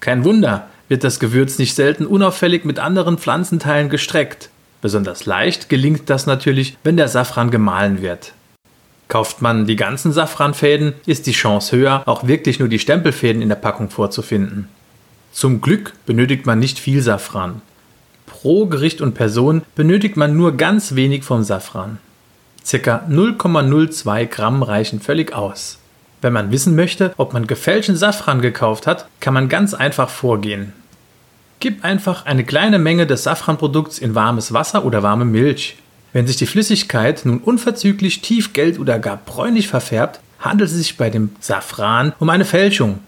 Kein 0.00 0.24
Wunder, 0.24 0.68
wird 0.88 1.04
das 1.04 1.20
Gewürz 1.20 1.58
nicht 1.58 1.74
selten 1.74 2.06
unauffällig 2.06 2.64
mit 2.64 2.78
anderen 2.78 3.18
Pflanzenteilen 3.18 3.90
gestreckt. 3.90 4.48
Besonders 4.80 5.26
leicht 5.26 5.68
gelingt 5.68 6.08
das 6.08 6.26
natürlich, 6.26 6.76
wenn 6.84 6.96
der 6.96 7.08
Safran 7.08 7.50
gemahlen 7.50 8.00
wird. 8.00 8.32
Kauft 9.08 9.40
man 9.40 9.66
die 9.66 9.76
ganzen 9.76 10.12
Safranfäden, 10.12 10.92
ist 11.06 11.26
die 11.26 11.32
Chance 11.32 11.76
höher, 11.76 12.02
auch 12.06 12.26
wirklich 12.26 12.58
nur 12.58 12.68
die 12.68 12.78
Stempelfäden 12.78 13.40
in 13.40 13.48
der 13.48 13.56
Packung 13.56 13.88
vorzufinden. 13.88 14.68
Zum 15.32 15.60
Glück 15.60 15.94
benötigt 16.04 16.44
man 16.46 16.58
nicht 16.58 16.78
viel 16.78 17.00
Safran. 17.00 17.62
Pro 18.26 18.66
Gericht 18.66 19.00
und 19.00 19.14
Person 19.14 19.62
benötigt 19.74 20.16
man 20.16 20.36
nur 20.36 20.56
ganz 20.56 20.94
wenig 20.94 21.24
vom 21.24 21.42
Safran. 21.42 21.98
Circa 22.64 23.06
0,02 23.08 24.26
Gramm 24.26 24.62
reichen 24.62 25.00
völlig 25.00 25.32
aus. 25.32 25.78
Wenn 26.20 26.34
man 26.34 26.50
wissen 26.50 26.76
möchte, 26.76 27.14
ob 27.16 27.32
man 27.32 27.46
gefälschten 27.46 27.96
Safran 27.96 28.42
gekauft 28.42 28.86
hat, 28.86 29.06
kann 29.20 29.32
man 29.32 29.48
ganz 29.48 29.72
einfach 29.72 30.10
vorgehen. 30.10 30.72
Gib 31.60 31.84
einfach 31.84 32.26
eine 32.26 32.44
kleine 32.44 32.78
Menge 32.78 33.06
des 33.06 33.22
Safranprodukts 33.24 33.98
in 33.98 34.14
warmes 34.14 34.52
Wasser 34.52 34.84
oder 34.84 35.02
warme 35.02 35.24
Milch. 35.24 35.76
Wenn 36.18 36.26
sich 36.26 36.34
die 36.34 36.46
Flüssigkeit 36.46 37.24
nun 37.26 37.38
unverzüglich 37.38 38.22
tiefgelb 38.22 38.80
oder 38.80 38.98
gar 38.98 39.18
bräunlich 39.18 39.68
verfärbt, 39.68 40.18
handelt 40.40 40.68
es 40.68 40.76
sich 40.76 40.96
bei 40.96 41.10
dem 41.10 41.30
Safran 41.38 42.12
um 42.18 42.28
eine 42.28 42.44
Fälschung. 42.44 42.98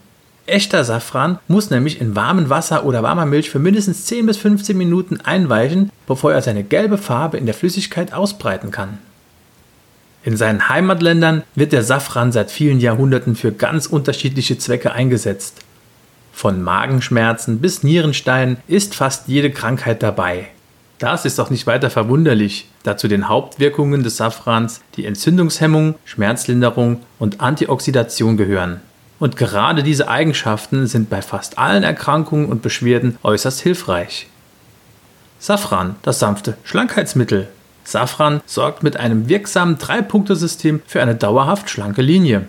Echter 0.45 0.85
Safran 0.85 1.37
muss 1.49 1.71
nämlich 1.71 1.99
in 1.99 2.15
warmem 2.15 2.49
Wasser 2.49 2.85
oder 2.85 3.03
warmer 3.03 3.25
Milch 3.25 3.49
für 3.49 3.59
mindestens 3.59 4.05
10 4.05 4.27
bis 4.27 4.37
15 4.37 4.77
Minuten 4.77 5.19
einweichen, 5.19 5.91
bevor 6.07 6.31
er 6.31 6.41
seine 6.41 6.63
gelbe 6.63 6.97
Farbe 6.97 7.37
in 7.37 7.45
der 7.45 7.53
Flüssigkeit 7.53 8.13
ausbreiten 8.13 8.71
kann. 8.71 8.99
In 10.23 10.37
seinen 10.37 10.69
Heimatländern 10.69 11.43
wird 11.53 11.73
der 11.73 11.83
Safran 11.83 12.31
seit 12.31 12.49
vielen 12.49 12.79
Jahrhunderten 12.79 13.35
für 13.35 13.51
ganz 13.51 13.87
unterschiedliche 13.87 14.57
Zwecke 14.57 14.93
eingesetzt. 14.93 15.59
Von 16.31 16.61
Magenschmerzen 16.61 17.59
bis 17.59 17.83
Nierenstein 17.83 18.55
ist 18.69 18.95
fast 18.95 19.27
jede 19.27 19.51
Krankheit 19.51 20.01
dabei. 20.01 20.47
Das 21.01 21.25
ist 21.25 21.39
auch 21.39 21.49
nicht 21.49 21.65
weiter 21.65 21.89
verwunderlich, 21.89 22.69
da 22.83 22.95
zu 22.95 23.07
den 23.07 23.27
Hauptwirkungen 23.27 24.03
des 24.03 24.17
Safrans 24.17 24.81
die 24.95 25.07
Entzündungshemmung, 25.07 25.95
Schmerzlinderung 26.05 27.01
und 27.17 27.41
Antioxidation 27.41 28.37
gehören. 28.37 28.81
Und 29.17 29.35
gerade 29.35 29.81
diese 29.81 30.09
Eigenschaften 30.09 30.85
sind 30.85 31.09
bei 31.09 31.23
fast 31.23 31.57
allen 31.57 31.81
Erkrankungen 31.81 32.45
und 32.45 32.61
Beschwerden 32.61 33.17
äußerst 33.23 33.61
hilfreich. 33.61 34.27
Safran, 35.39 35.95
das 36.03 36.19
sanfte 36.19 36.55
Schlankheitsmittel, 36.63 37.47
Safran 37.83 38.41
sorgt 38.45 38.83
mit 38.83 38.95
einem 38.95 39.27
wirksamen 39.27 39.79
Drei-Punkte-System 39.79 40.83
für 40.85 41.01
eine 41.01 41.15
dauerhaft 41.15 41.71
schlanke 41.71 42.03
Linie. 42.03 42.45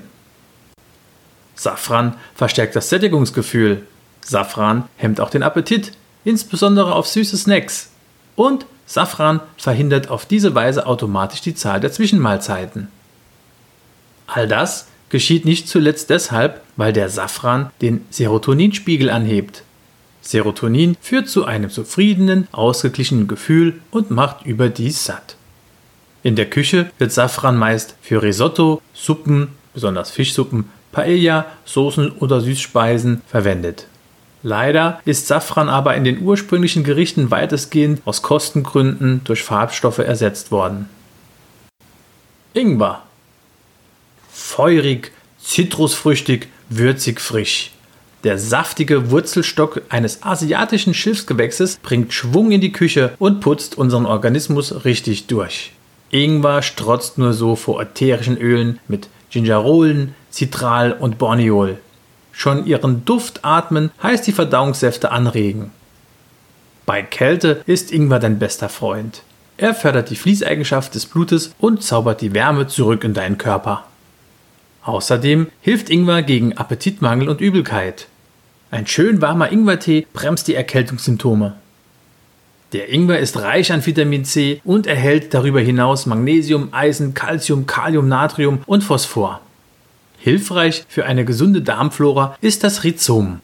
Safran 1.55 2.17
verstärkt 2.35 2.77
das 2.77 2.91
Sättigungsgefühl. 2.91 3.87
Safran 4.21 4.85
hemmt 4.99 5.23
auch 5.23 5.31
den 5.31 5.43
Appetit, 5.43 5.93
insbesondere 6.25 6.95
auf 6.95 7.09
süße 7.09 7.39
Snacks. 7.39 7.92
Und 8.37 8.67
Safran 8.87 9.41
verhindert 9.57 10.09
auf 10.11 10.27
diese 10.27 10.55
Weise 10.55 10.87
automatisch 10.87 11.41
die 11.41 11.55
Zahl 11.55 11.81
der 11.81 11.93
Zwischenmahlzeiten. 11.93 12.89
All 14.27 14.49
das 14.49 14.89
geschieht 15.09 15.45
nicht 15.45 15.69
zuletzt 15.69 16.11
deshalb, 16.11 16.63
weil 16.77 16.93
der 16.93 17.09
Safran 17.09 17.71
den 17.81 18.05
Serotoninspiegel 18.11 19.11
anhebt. 19.11 19.63
Serotonin 20.23 20.97
führt 21.01 21.29
zu 21.29 21.45
einem 21.45 21.69
zufriedenen, 21.69 22.49
ausgeglichenen 22.53 23.29
Gefühl 23.29 23.81
und 23.91 24.11
macht 24.11 24.47
überdies 24.47 25.05
satt. 25.05 25.37
In 26.23 26.37
der 26.37 26.49
Küche 26.49 26.91
wird 26.99 27.13
Safran 27.13 27.57
meist 27.57 27.97
für 28.01 28.23
Risotto, 28.23 28.81
Suppen, 28.95 29.49
besonders 29.75 30.11
Fischsuppen, 30.11 30.71
Paella, 30.93 31.47
Soßen 31.65 32.13
oder 32.13 32.41
Süßspeisen 32.41 33.23
verwendet. 33.27 33.89
Leider 34.43 35.01
ist 35.05 35.29
Safran 35.29 35.69
aber 35.69 35.95
in 35.95 36.05
den 36.05 36.23
ursprünglichen 36.23 36.83
Gerichten 36.83 37.31
weitestgehend 37.31 38.03
aus 38.05 38.23
Kostengründen 38.23 39.23
durch 39.25 39.43
Farbstoffe 39.43 39.99
ersetzt 39.99 40.51
worden. 40.51 40.89
Ingwer. 42.53 43.03
Feurig, 44.33 45.13
zitrusfrüchtig, 45.41 46.49
würzig 46.69 47.21
frisch. 47.21 47.71
Der 48.25 48.39
saftige 48.39 49.11
Wurzelstock 49.11 49.83
eines 49.89 50.23
asiatischen 50.23 50.95
Schiffsgewächses 50.95 51.77
bringt 51.77 52.13
Schwung 52.13 52.53
in 52.53 52.61
die 52.61 52.73
Küche 52.73 53.15
und 53.19 53.41
putzt 53.41 53.77
unseren 53.77 54.07
Organismus 54.07 54.85
richtig 54.85 55.27
durch. 55.27 55.73
Ingwer 56.11 56.63
strotzt 56.63 57.19
nur 57.19 57.33
so 57.33 57.57
vor 57.57 57.81
ätherischen 57.81 58.37
Ölen 58.37 58.79
mit 58.87 59.09
Gingerolen, 59.31 60.15
Citral 60.31 60.93
und 60.93 61.19
Borneol. 61.19 61.79
Schon 62.33 62.67
ihren 62.67 63.05
Duft 63.05 63.45
atmen 63.45 63.91
heißt 64.03 64.27
die 64.27 64.33
Verdauungssäfte 64.33 65.11
anregen. 65.13 65.71
Bei 66.87 67.03
Kälte 67.03 67.63
ist 67.67 67.93
Ingwer 67.93 68.19
dein 68.19 68.39
bester 68.39 68.69
Freund. 68.69 69.23
Er 69.59 69.75
fördert 69.75 70.11
die 70.11 70.17
Fließeigenschaft 70.17 70.95
des 70.95 71.07
Blutes 71.07 71.55
und 71.61 71.83
zaubert 71.83 72.21
die 72.21 72.35
Wärme 72.35 72.67
zurück 72.67 73.05
in 73.05 73.15
deinen 73.15 73.39
Körper. 73.39 73.85
Außerdem 74.83 75.47
hilft 75.61 75.91
Ingwer 75.91 76.23
gegen 76.23 76.57
Appetitmangel 76.57 77.29
und 77.29 77.41
Übelkeit. 77.41 78.09
Ein 78.73 78.87
schön 78.87 79.21
warmer 79.21 79.53
Ingwertee 79.53 80.07
bremst 80.13 80.49
die 80.49 80.55
Erkältungssymptome. 80.55 81.55
Der 82.73 82.89
Ingwer 82.89 83.19
ist 83.19 83.37
reich 83.37 83.71
an 83.71 83.85
Vitamin 83.85 84.25
C 84.25 84.61
und 84.65 84.87
erhält 84.87 85.35
darüber 85.35 85.61
hinaus 85.61 86.07
Magnesium, 86.07 86.71
Eisen, 86.73 87.13
Calcium, 87.13 87.67
Kalium, 87.67 88.09
Natrium 88.09 88.63
und 88.65 88.83
Phosphor. 88.83 89.43
Hilfreich 90.23 90.85
für 90.89 91.05
eine 91.05 91.25
gesunde 91.25 91.63
Darmflora 91.63 92.37
ist 92.41 92.63
das 92.63 92.85
Rhizom. 92.85 93.41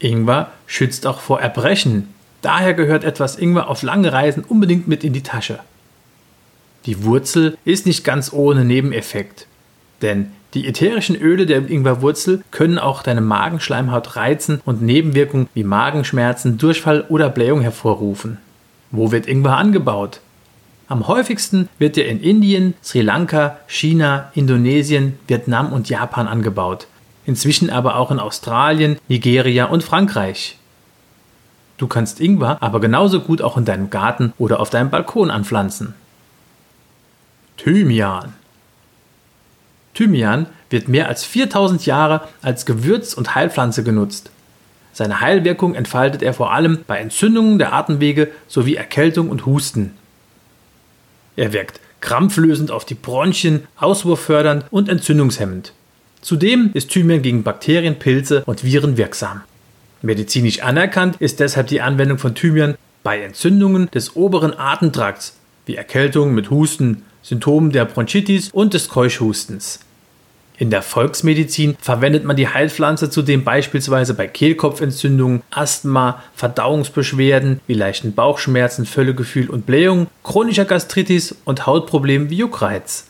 Ingwer 0.00 0.50
schützt 0.66 1.06
auch 1.06 1.20
vor 1.20 1.40
Erbrechen. 1.40 2.08
Daher 2.42 2.74
gehört 2.74 3.04
etwas 3.04 3.38
Ingwer 3.38 3.68
auf 3.68 3.82
lange 3.82 4.12
Reisen 4.12 4.42
unbedingt 4.42 4.88
mit 4.88 5.04
in 5.04 5.12
die 5.12 5.22
Tasche. 5.22 5.60
Die 6.84 7.04
Wurzel 7.04 7.56
ist 7.64 7.86
nicht 7.86 8.02
ganz 8.02 8.32
ohne 8.32 8.64
Nebeneffekt, 8.64 9.46
denn 10.02 10.32
die 10.54 10.66
ätherischen 10.66 11.14
Öle 11.14 11.46
der 11.46 11.58
Ingwerwurzel 11.70 12.42
können 12.50 12.80
auch 12.80 13.04
deine 13.04 13.20
Magenschleimhaut 13.20 14.16
reizen 14.16 14.60
und 14.64 14.82
Nebenwirkungen 14.82 15.48
wie 15.54 15.62
Magenschmerzen, 15.62 16.58
Durchfall 16.58 17.04
oder 17.08 17.28
Blähung 17.28 17.60
hervorrufen. 17.60 18.38
Wo 18.90 19.12
wird 19.12 19.28
Ingwer 19.28 19.58
angebaut? 19.58 20.18
Am 20.88 21.08
häufigsten 21.08 21.68
wird 21.78 21.98
er 21.98 22.06
in 22.06 22.20
Indien, 22.20 22.74
Sri 22.82 23.00
Lanka, 23.00 23.58
China, 23.66 24.30
Indonesien, 24.34 25.18
Vietnam 25.26 25.72
und 25.72 25.88
Japan 25.88 26.28
angebaut. 26.28 26.86
Inzwischen 27.24 27.70
aber 27.70 27.96
auch 27.96 28.12
in 28.12 28.20
Australien, 28.20 28.96
Nigeria 29.08 29.64
und 29.64 29.82
Frankreich. 29.82 30.58
Du 31.76 31.88
kannst 31.88 32.20
Ingwer 32.20 32.58
aber 32.62 32.80
genauso 32.80 33.20
gut 33.20 33.42
auch 33.42 33.56
in 33.56 33.64
deinem 33.64 33.90
Garten 33.90 34.32
oder 34.38 34.60
auf 34.60 34.70
deinem 34.70 34.90
Balkon 34.90 35.30
anpflanzen. 35.30 35.94
Thymian. 37.56 38.32
Thymian 39.94 40.46
wird 40.70 40.88
mehr 40.88 41.08
als 41.08 41.24
4000 41.24 41.84
Jahre 41.84 42.28
als 42.42 42.64
Gewürz- 42.64 43.14
und 43.14 43.34
Heilpflanze 43.34 43.82
genutzt. 43.82 44.30
Seine 44.92 45.20
Heilwirkung 45.20 45.74
entfaltet 45.74 46.22
er 46.22 46.32
vor 46.32 46.52
allem 46.52 46.84
bei 46.86 46.98
Entzündungen 46.98 47.58
der 47.58 47.72
Atemwege 47.72 48.30
sowie 48.46 48.76
Erkältung 48.76 49.30
und 49.30 49.46
Husten. 49.46 49.96
Er 51.36 51.52
wirkt 51.52 51.80
krampflösend 52.00 52.70
auf 52.70 52.84
die 52.84 52.94
Bronchien, 52.94 53.66
auswurffördernd 53.76 54.64
und 54.70 54.88
entzündungshemmend. 54.88 55.72
Zudem 56.20 56.70
ist 56.74 56.90
Thymian 56.90 57.22
gegen 57.22 57.42
Bakterien, 57.42 57.98
Pilze 57.98 58.42
und 58.44 58.64
Viren 58.64 58.96
wirksam. 58.96 59.42
Medizinisch 60.02 60.62
anerkannt 60.62 61.16
ist 61.20 61.40
deshalb 61.40 61.68
die 61.68 61.80
Anwendung 61.80 62.18
von 62.18 62.34
Thymian 62.34 62.76
bei 63.02 63.20
Entzündungen 63.20 63.90
des 63.90 64.16
oberen 64.16 64.58
Atemtrakts, 64.58 65.36
wie 65.66 65.76
Erkältung 65.76 66.34
mit 66.34 66.50
Husten, 66.50 67.02
Symptomen 67.22 67.72
der 67.72 67.84
Bronchitis 67.84 68.50
und 68.50 68.74
des 68.74 68.88
Keuchhustens. 68.88 69.80
In 70.58 70.70
der 70.70 70.80
Volksmedizin 70.80 71.76
verwendet 71.80 72.24
man 72.24 72.36
die 72.36 72.48
Heilpflanze 72.48 73.10
zudem 73.10 73.44
beispielsweise 73.44 74.14
bei 74.14 74.26
Kehlkopfentzündungen, 74.26 75.42
Asthma, 75.50 76.22
Verdauungsbeschwerden 76.34 77.60
wie 77.66 77.74
leichten 77.74 78.14
Bauchschmerzen, 78.14 78.86
Völlegefühl 78.86 79.50
und 79.50 79.66
Blähung, 79.66 80.06
chronischer 80.24 80.64
Gastritis 80.64 81.36
und 81.44 81.66
Hautproblemen 81.66 82.30
wie 82.30 82.38
Juckreiz. 82.38 83.06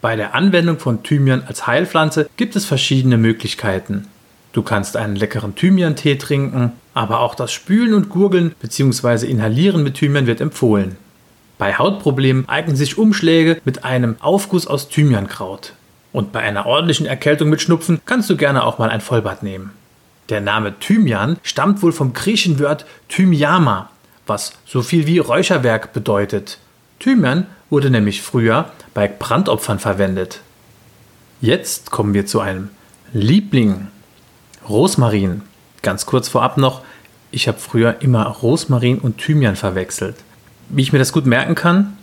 Bei 0.00 0.14
der 0.14 0.34
Anwendung 0.34 0.78
von 0.78 1.02
Thymian 1.02 1.44
als 1.46 1.66
Heilpflanze 1.66 2.28
gibt 2.36 2.54
es 2.54 2.64
verschiedene 2.64 3.16
Möglichkeiten. 3.16 4.06
Du 4.52 4.62
kannst 4.62 4.96
einen 4.96 5.16
leckeren 5.16 5.56
Thymian-Tee 5.56 6.16
trinken, 6.16 6.72
aber 6.92 7.20
auch 7.20 7.34
das 7.34 7.52
Spülen 7.52 7.92
und 7.92 8.08
Gurgeln 8.08 8.54
bzw. 8.60 9.26
Inhalieren 9.26 9.82
mit 9.82 9.94
Thymian 9.94 10.28
wird 10.28 10.40
empfohlen. 10.40 10.96
Bei 11.58 11.74
Hautproblemen 11.76 12.48
eignen 12.48 12.76
sich 12.76 12.98
Umschläge 12.98 13.60
mit 13.64 13.84
einem 13.84 14.14
Aufguss 14.20 14.68
aus 14.68 14.88
Thymiankraut. 14.88 15.72
Und 16.14 16.30
bei 16.30 16.38
einer 16.38 16.64
ordentlichen 16.64 17.06
Erkältung 17.06 17.50
mit 17.50 17.60
Schnupfen 17.60 18.00
kannst 18.06 18.30
du 18.30 18.36
gerne 18.36 18.62
auch 18.62 18.78
mal 18.78 18.88
ein 18.88 19.00
Vollbad 19.00 19.42
nehmen. 19.42 19.72
Der 20.28 20.40
Name 20.40 20.78
Thymian 20.78 21.38
stammt 21.42 21.82
wohl 21.82 21.90
vom 21.90 22.12
griechischen 22.12 22.60
Wort 22.60 22.86
Thymiama, 23.08 23.90
was 24.24 24.52
so 24.64 24.80
viel 24.80 25.08
wie 25.08 25.18
Räucherwerk 25.18 25.92
bedeutet. 25.92 26.58
Thymian 27.00 27.48
wurde 27.68 27.90
nämlich 27.90 28.22
früher 28.22 28.70
bei 28.94 29.08
Brandopfern 29.08 29.80
verwendet. 29.80 30.40
Jetzt 31.40 31.90
kommen 31.90 32.14
wir 32.14 32.26
zu 32.26 32.38
einem 32.38 32.70
Liebling. 33.12 33.88
Rosmarin. 34.68 35.42
Ganz 35.82 36.06
kurz 36.06 36.28
vorab 36.28 36.58
noch, 36.58 36.82
ich 37.32 37.48
habe 37.48 37.58
früher 37.58 37.96
immer 38.02 38.24
Rosmarin 38.28 38.98
und 38.98 39.18
Thymian 39.18 39.56
verwechselt. 39.56 40.14
Wie 40.68 40.82
ich 40.82 40.92
mir 40.92 41.00
das 41.00 41.12
gut 41.12 41.26
merken 41.26 41.56
kann, 41.56 41.98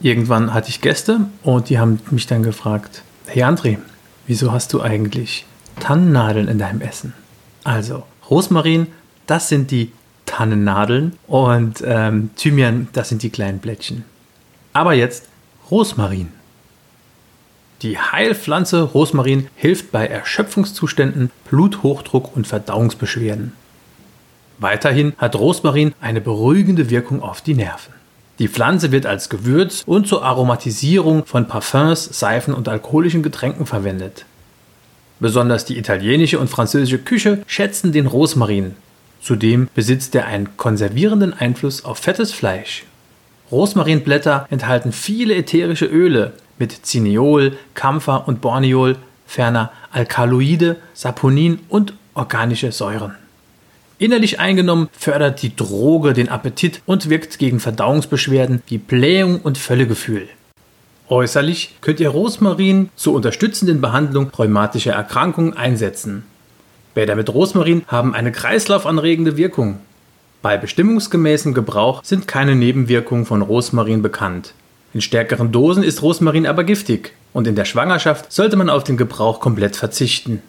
irgendwann 0.00 0.54
hatte 0.54 0.70
ich 0.70 0.80
Gäste 0.80 1.20
und 1.42 1.68
die 1.68 1.78
haben 1.78 2.00
mich 2.10 2.26
dann 2.26 2.42
gefragt, 2.42 3.02
Hey 3.26 3.42
André, 3.42 3.78
wieso 4.26 4.52
hast 4.52 4.72
du 4.74 4.82
eigentlich 4.82 5.46
Tannennadeln 5.80 6.46
in 6.46 6.58
deinem 6.58 6.82
Essen? 6.82 7.14
Also, 7.64 8.04
Rosmarin, 8.28 8.88
das 9.26 9.48
sind 9.48 9.70
die 9.70 9.92
Tannennadeln 10.26 11.18
und 11.26 11.82
ähm, 11.84 12.30
Thymian, 12.36 12.88
das 12.92 13.08
sind 13.08 13.22
die 13.22 13.30
kleinen 13.30 13.58
Blättchen. 13.58 14.04
Aber 14.74 14.92
jetzt 14.92 15.28
Rosmarin. 15.70 16.28
Die 17.80 17.98
Heilpflanze 17.98 18.82
Rosmarin 18.82 19.48
hilft 19.56 19.90
bei 19.90 20.06
Erschöpfungszuständen, 20.06 21.30
Bluthochdruck 21.50 22.36
und 22.36 22.46
Verdauungsbeschwerden. 22.46 23.52
Weiterhin 24.58 25.14
hat 25.16 25.34
Rosmarin 25.34 25.94
eine 26.00 26.20
beruhigende 26.20 26.90
Wirkung 26.90 27.22
auf 27.22 27.40
die 27.40 27.54
Nerven. 27.54 27.94
Die 28.40 28.48
Pflanze 28.48 28.90
wird 28.90 29.06
als 29.06 29.28
Gewürz 29.28 29.84
und 29.86 30.08
zur 30.08 30.24
Aromatisierung 30.24 31.24
von 31.24 31.46
Parfums, 31.46 32.04
Seifen 32.04 32.52
und 32.52 32.68
alkoholischen 32.68 33.22
Getränken 33.22 33.64
verwendet. 33.64 34.24
Besonders 35.20 35.64
die 35.64 35.78
italienische 35.78 36.40
und 36.40 36.50
französische 36.50 36.98
Küche 36.98 37.42
schätzen 37.46 37.92
den 37.92 38.06
Rosmarin. 38.06 38.74
Zudem 39.20 39.68
besitzt 39.74 40.14
er 40.16 40.26
einen 40.26 40.56
konservierenden 40.56 41.32
Einfluss 41.32 41.84
auf 41.84 41.98
fettes 41.98 42.32
Fleisch. 42.32 42.84
Rosmarinblätter 43.52 44.46
enthalten 44.50 44.92
viele 44.92 45.36
ätherische 45.36 45.86
Öle 45.86 46.32
mit 46.58 46.84
Cineol, 46.84 47.56
Kampfer 47.74 48.26
und 48.26 48.40
Borneol, 48.40 48.96
ferner 49.26 49.70
Alkaloide, 49.92 50.76
Saponin 50.92 51.60
und 51.68 51.94
organische 52.14 52.72
Säuren. 52.72 53.14
Innerlich 53.98 54.40
eingenommen 54.40 54.88
fördert 54.92 55.42
die 55.42 55.54
Droge 55.54 56.14
den 56.14 56.28
Appetit 56.28 56.82
und 56.84 57.08
wirkt 57.10 57.38
gegen 57.38 57.60
Verdauungsbeschwerden 57.60 58.62
wie 58.66 58.78
Blähung 58.78 59.40
und 59.40 59.56
Völlegefühl. 59.56 60.28
Äußerlich 61.08 61.76
könnt 61.80 62.00
ihr 62.00 62.08
Rosmarin 62.08 62.88
zur 62.96 63.14
unterstützenden 63.14 63.80
Behandlung 63.80 64.30
rheumatischer 64.30 64.94
Erkrankungen 64.94 65.54
einsetzen. 65.54 66.24
Bäder 66.94 67.14
mit 67.14 67.32
Rosmarin 67.32 67.82
haben 67.86 68.14
eine 68.14 68.32
kreislaufanregende 68.32 69.36
Wirkung. 69.36 69.78
Bei 70.42 70.56
bestimmungsgemäßem 70.56 71.54
Gebrauch 71.54 72.02
sind 72.04 72.26
keine 72.26 72.56
Nebenwirkungen 72.56 73.26
von 73.26 73.42
Rosmarin 73.42 74.02
bekannt. 74.02 74.54
In 74.92 75.00
stärkeren 75.00 75.52
Dosen 75.52 75.82
ist 75.82 76.02
Rosmarin 76.02 76.46
aber 76.46 76.64
giftig 76.64 77.12
und 77.32 77.46
in 77.46 77.56
der 77.56 77.64
Schwangerschaft 77.64 78.32
sollte 78.32 78.56
man 78.56 78.70
auf 78.70 78.84
den 78.84 78.96
Gebrauch 78.96 79.40
komplett 79.40 79.76
verzichten. 79.76 80.42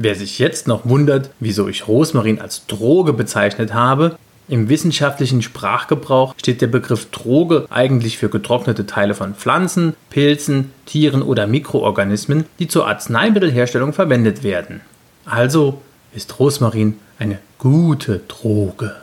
Wer 0.00 0.14
sich 0.14 0.38
jetzt 0.38 0.68
noch 0.68 0.86
wundert, 0.88 1.30
wieso 1.40 1.66
ich 1.66 1.88
Rosmarin 1.88 2.40
als 2.40 2.66
Droge 2.66 3.12
bezeichnet 3.12 3.74
habe, 3.74 4.16
im 4.46 4.68
wissenschaftlichen 4.68 5.42
Sprachgebrauch 5.42 6.36
steht 6.38 6.60
der 6.62 6.68
Begriff 6.68 7.10
Droge 7.10 7.66
eigentlich 7.68 8.16
für 8.16 8.28
getrocknete 8.28 8.86
Teile 8.86 9.14
von 9.14 9.34
Pflanzen, 9.34 9.94
Pilzen, 10.08 10.70
Tieren 10.86 11.20
oder 11.20 11.48
Mikroorganismen, 11.48 12.44
die 12.60 12.68
zur 12.68 12.86
Arzneimittelherstellung 12.86 13.92
verwendet 13.92 14.44
werden. 14.44 14.82
Also 15.24 15.82
ist 16.14 16.38
Rosmarin 16.38 17.00
eine 17.18 17.40
gute 17.58 18.20
Droge. 18.28 18.94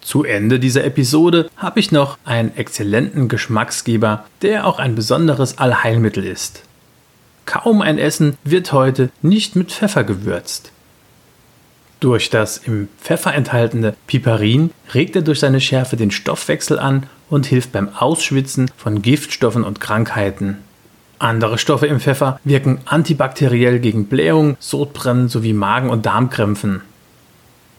Zu 0.00 0.24
Ende 0.24 0.58
dieser 0.58 0.84
Episode 0.84 1.50
habe 1.58 1.78
ich 1.78 1.92
noch 1.92 2.16
einen 2.24 2.56
exzellenten 2.56 3.28
Geschmacksgeber, 3.28 4.24
der 4.40 4.66
auch 4.66 4.78
ein 4.78 4.94
besonderes 4.94 5.58
Allheilmittel 5.58 6.24
ist. 6.24 6.62
Kaum 7.48 7.80
ein 7.80 7.96
Essen 7.96 8.36
wird 8.44 8.74
heute 8.74 9.08
nicht 9.22 9.56
mit 9.56 9.72
Pfeffer 9.72 10.04
gewürzt. 10.04 10.70
Durch 11.98 12.28
das 12.28 12.58
im 12.58 12.90
Pfeffer 13.00 13.32
enthaltene 13.34 13.94
Piperin 14.06 14.70
regt 14.92 15.16
er 15.16 15.22
durch 15.22 15.40
seine 15.40 15.62
Schärfe 15.62 15.96
den 15.96 16.10
Stoffwechsel 16.10 16.78
an 16.78 17.06
und 17.30 17.46
hilft 17.46 17.72
beim 17.72 17.88
Ausschwitzen 17.88 18.70
von 18.76 19.00
Giftstoffen 19.00 19.64
und 19.64 19.80
Krankheiten. 19.80 20.58
Andere 21.18 21.56
Stoffe 21.56 21.86
im 21.86 22.00
Pfeffer 22.00 22.38
wirken 22.44 22.82
antibakteriell 22.84 23.78
gegen 23.78 24.08
Blähung, 24.08 24.58
Sodbrennen 24.60 25.30
sowie 25.30 25.54
Magen- 25.54 25.88
und 25.88 26.04
Darmkrämpfen. 26.04 26.82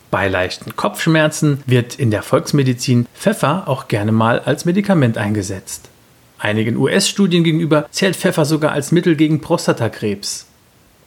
Bei 0.09 0.29
leichten 0.29 0.75
Kopfschmerzen 0.77 1.61
wird 1.67 1.93
in 1.93 2.09
der 2.09 2.23
Volksmedizin 2.23 3.05
Pfeffer 3.13 3.67
auch 3.67 3.87
gerne 3.87 4.13
mal 4.13 4.39
als 4.39 4.65
Medikament 4.65 5.19
eingesetzt. 5.19 5.89
Einigen 6.39 6.77
US-Studien 6.77 7.43
gegenüber 7.43 7.87
zählt 7.91 8.15
Pfeffer 8.15 8.45
sogar 8.45 8.71
als 8.71 8.91
Mittel 8.91 9.15
gegen 9.15 9.41
Prostatakrebs. 9.41 10.47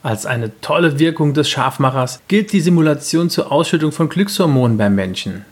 Als 0.03 0.25
eine 0.25 0.59
tolle 0.61 0.99
Wirkung 0.99 1.33
des 1.33 1.49
Scharfmachers 1.49 2.21
gilt 2.27 2.51
die 2.51 2.61
Simulation 2.61 3.29
zur 3.29 3.51
Ausschüttung 3.51 3.91
von 3.91 4.09
Glückshormonen 4.09 4.77
beim 4.77 4.95
Menschen. 4.95 5.45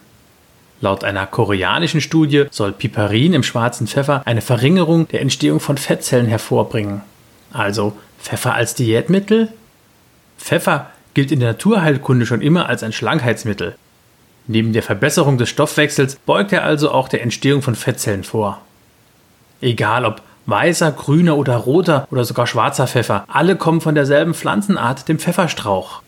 Laut 0.81 1.03
einer 1.03 1.25
koreanischen 1.25 2.01
Studie 2.01 2.45
soll 2.51 2.71
Piperin 2.71 3.33
im 3.33 3.43
schwarzen 3.43 3.87
Pfeffer 3.87 4.23
eine 4.25 4.41
Verringerung 4.41 5.07
der 5.07 5.21
Entstehung 5.21 5.59
von 5.59 5.77
Fettzellen 5.77 6.27
hervorbringen. 6.27 7.01
Also 7.53 7.93
Pfeffer 8.19 8.55
als 8.55 8.75
Diätmittel? 8.75 9.49
Pfeffer 10.37 10.89
gilt 11.13 11.31
in 11.31 11.39
der 11.39 11.49
Naturheilkunde 11.49 12.25
schon 12.25 12.41
immer 12.41 12.67
als 12.67 12.83
ein 12.83 12.93
Schlankheitsmittel. 12.93 13.75
Neben 14.47 14.73
der 14.73 14.83
Verbesserung 14.83 15.37
des 15.37 15.49
Stoffwechsels 15.49 16.15
beugt 16.15 16.51
er 16.51 16.63
also 16.63 16.91
auch 16.91 17.07
der 17.07 17.21
Entstehung 17.21 17.61
von 17.61 17.75
Fettzellen 17.75 18.23
vor. 18.23 18.61
Egal 19.61 20.05
ob 20.05 20.21
weißer, 20.47 20.91
grüner 20.91 21.37
oder 21.37 21.55
roter 21.55 22.07
oder 22.11 22.25
sogar 22.25 22.47
schwarzer 22.47 22.87
Pfeffer, 22.87 23.25
alle 23.27 23.55
kommen 23.55 23.81
von 23.81 23.95
derselben 23.95 24.33
Pflanzenart, 24.33 25.07
dem 25.07 25.19
Pfefferstrauch. 25.19 26.01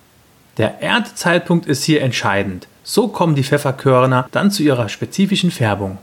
Der 0.58 0.82
Erntezeitpunkt 0.82 1.66
ist 1.66 1.84
hier 1.84 2.02
entscheidend. 2.02 2.68
So 2.84 3.08
kommen 3.08 3.36
die 3.36 3.44
Pfefferkörner 3.44 4.28
dann 4.32 4.52
zu 4.52 4.64
ihrer 4.64 4.90
spezifischen 4.90 5.52
Färbung. 5.52 5.98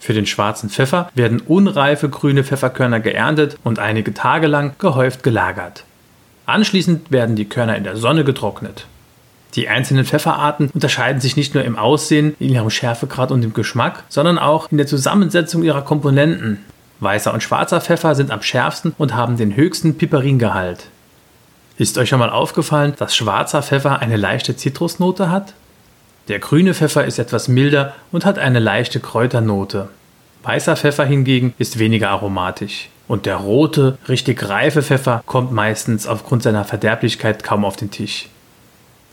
Für 0.00 0.12
den 0.12 0.26
schwarzen 0.26 0.70
Pfeffer 0.70 1.10
werden 1.14 1.40
unreife 1.40 2.08
grüne 2.08 2.44
Pfefferkörner 2.44 3.00
geerntet 3.00 3.56
und 3.64 3.78
einige 3.78 4.14
Tage 4.14 4.46
lang 4.46 4.74
gehäuft 4.78 5.22
gelagert. 5.22 5.84
Anschließend 6.46 7.10
werden 7.10 7.36
die 7.36 7.48
Körner 7.48 7.76
in 7.76 7.84
der 7.84 7.96
Sonne 7.96 8.24
getrocknet. 8.24 8.86
Die 9.54 9.68
einzelnen 9.68 10.04
Pfefferarten 10.04 10.70
unterscheiden 10.72 11.20
sich 11.20 11.36
nicht 11.36 11.54
nur 11.54 11.64
im 11.64 11.76
Aussehen, 11.76 12.36
in 12.38 12.50
ihrem 12.50 12.70
Schärfegrad 12.70 13.32
und 13.32 13.42
im 13.42 13.54
Geschmack, 13.54 14.04
sondern 14.08 14.38
auch 14.38 14.70
in 14.70 14.76
der 14.76 14.86
Zusammensetzung 14.86 15.62
ihrer 15.62 15.82
Komponenten. 15.82 16.64
Weißer 17.00 17.32
und 17.32 17.42
schwarzer 17.42 17.80
Pfeffer 17.80 18.14
sind 18.14 18.30
am 18.30 18.42
schärfsten 18.42 18.94
und 18.98 19.14
haben 19.14 19.36
den 19.36 19.54
höchsten 19.54 19.96
Piperingehalt. 19.96 20.88
Ist 21.76 21.96
euch 21.96 22.08
schon 22.08 22.18
mal 22.18 22.30
aufgefallen, 22.30 22.94
dass 22.98 23.14
schwarzer 23.14 23.62
Pfeffer 23.62 24.00
eine 24.00 24.16
leichte 24.16 24.56
Zitrusnote 24.56 25.30
hat? 25.30 25.54
Der 26.26 26.40
grüne 26.40 26.74
Pfeffer 26.74 27.04
ist 27.04 27.18
etwas 27.18 27.46
milder 27.46 27.94
und 28.10 28.24
hat 28.24 28.38
eine 28.38 28.58
leichte 28.58 28.98
Kräuternote. 28.98 29.88
Weißer 30.42 30.76
Pfeffer 30.76 31.04
hingegen 31.04 31.54
ist 31.58 31.78
weniger 31.78 32.10
aromatisch. 32.10 32.88
Und 33.06 33.26
der 33.26 33.36
rote, 33.36 33.96
richtig 34.08 34.48
reife 34.48 34.82
Pfeffer 34.82 35.22
kommt 35.24 35.52
meistens 35.52 36.06
aufgrund 36.06 36.42
seiner 36.42 36.64
Verderblichkeit 36.64 37.44
kaum 37.44 37.64
auf 37.64 37.76
den 37.76 37.90
Tisch. 37.90 38.28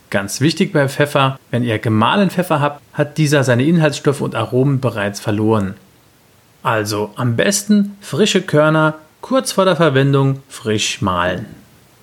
Ganz 0.10 0.42
wichtig 0.42 0.74
bei 0.74 0.88
Pfeffer, 0.90 1.40
wenn 1.52 1.64
ihr 1.64 1.80
gemahlenen 1.80 2.30
Pfeffer 2.30 2.60
habt, 2.60 2.82
hat 2.94 3.18
dieser 3.18 3.44
seine 3.44 3.64
Inhaltsstoffe 3.64 4.22
und 4.22 4.36
Aromen 4.36 4.80
bereits 4.80 5.20
verloren. 5.20 5.76
Also 6.66 7.12
am 7.16 7.36
besten 7.36 7.96
frische 8.02 8.42
Körner 8.42 8.96
kurz 9.22 9.52
vor 9.52 9.66
der 9.66 9.76
Verwendung 9.76 10.40
frisch 10.50 11.00
mahlen. 11.00 11.46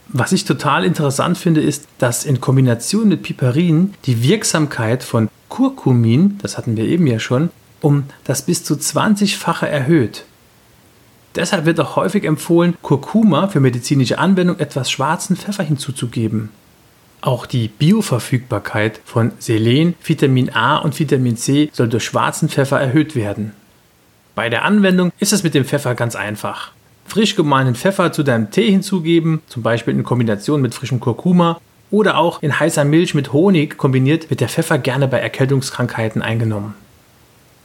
Was 0.07 0.31
ich 0.31 0.45
total 0.45 0.85
interessant 0.85 1.37
finde, 1.37 1.61
ist, 1.61 1.89
dass 1.99 2.25
in 2.25 2.41
Kombination 2.41 3.09
mit 3.09 3.25
Piperin 3.25 3.95
die 4.05 4.23
Wirksamkeit 4.23 5.03
von 5.03 5.29
Curcumin, 5.49 6.39
das 6.43 6.57
hatten 6.57 6.77
wir 6.77 6.85
eben 6.85 7.09
ja 7.09 7.19
schon, 7.19 7.51
um 7.81 8.05
das 8.23 8.43
bis 8.43 8.63
zu 8.63 8.75
20-fache 8.75 9.67
erhöht. 9.67 10.27
Deshalb 11.35 11.65
wird 11.65 11.81
auch 11.81 11.97
häufig 11.97 12.23
empfohlen, 12.23 12.77
Kurkuma 12.83 13.49
für 13.49 13.59
medizinische 13.59 14.21
Anwendung 14.21 14.61
etwas 14.61 14.93
schwarzen 14.93 15.35
Pfeffer 15.35 15.65
hinzuzugeben. 15.65 16.51
Auch 17.21 17.47
die 17.47 17.67
Bioverfügbarkeit 17.67 19.01
von 19.05 19.33
Selen, 19.41 19.95
Vitamin 20.05 20.51
A 20.55 20.77
und 20.77 20.97
Vitamin 21.01 21.37
C 21.37 21.69
soll 21.73 21.89
durch 21.89 22.05
schwarzen 22.05 22.49
Pfeffer 22.49 22.81
erhöht 22.81 23.17
werden. 23.17 23.55
Bei 24.35 24.49
der 24.49 24.65
Anwendung 24.65 25.13
ist 25.19 25.33
es 25.33 25.43
mit 25.43 25.55
dem 25.55 25.65
Pfeffer 25.65 25.95
ganz 25.95 26.17
einfach 26.17 26.73
frisch 27.13 27.37
gemahlenen 27.37 27.75
Pfeffer 27.75 28.11
zu 28.11 28.23
deinem 28.23 28.51
Tee 28.51 28.71
hinzugeben, 28.71 29.43
zum 29.47 29.63
Beispiel 29.63 29.95
in 29.95 30.03
Kombination 30.03 30.63
mit 30.63 30.75
frischem 30.75 30.99
Kurkuma 30.99 31.61
oder 31.91 32.17
auch 32.17 32.43
in 32.43 32.59
heißer 32.59 32.87
Milch 32.87 33.15
mit 33.15 33.35
Honig 33.35 33.77
kombiniert, 33.77 34.31
wird 34.31 34.41
der 34.41 34.49
Pfeffer 34.49 34.79
gerne 34.79 35.09
bei 35.09 35.19
Erkältungskrankheiten 35.19 36.23
eingenommen. 36.23 36.75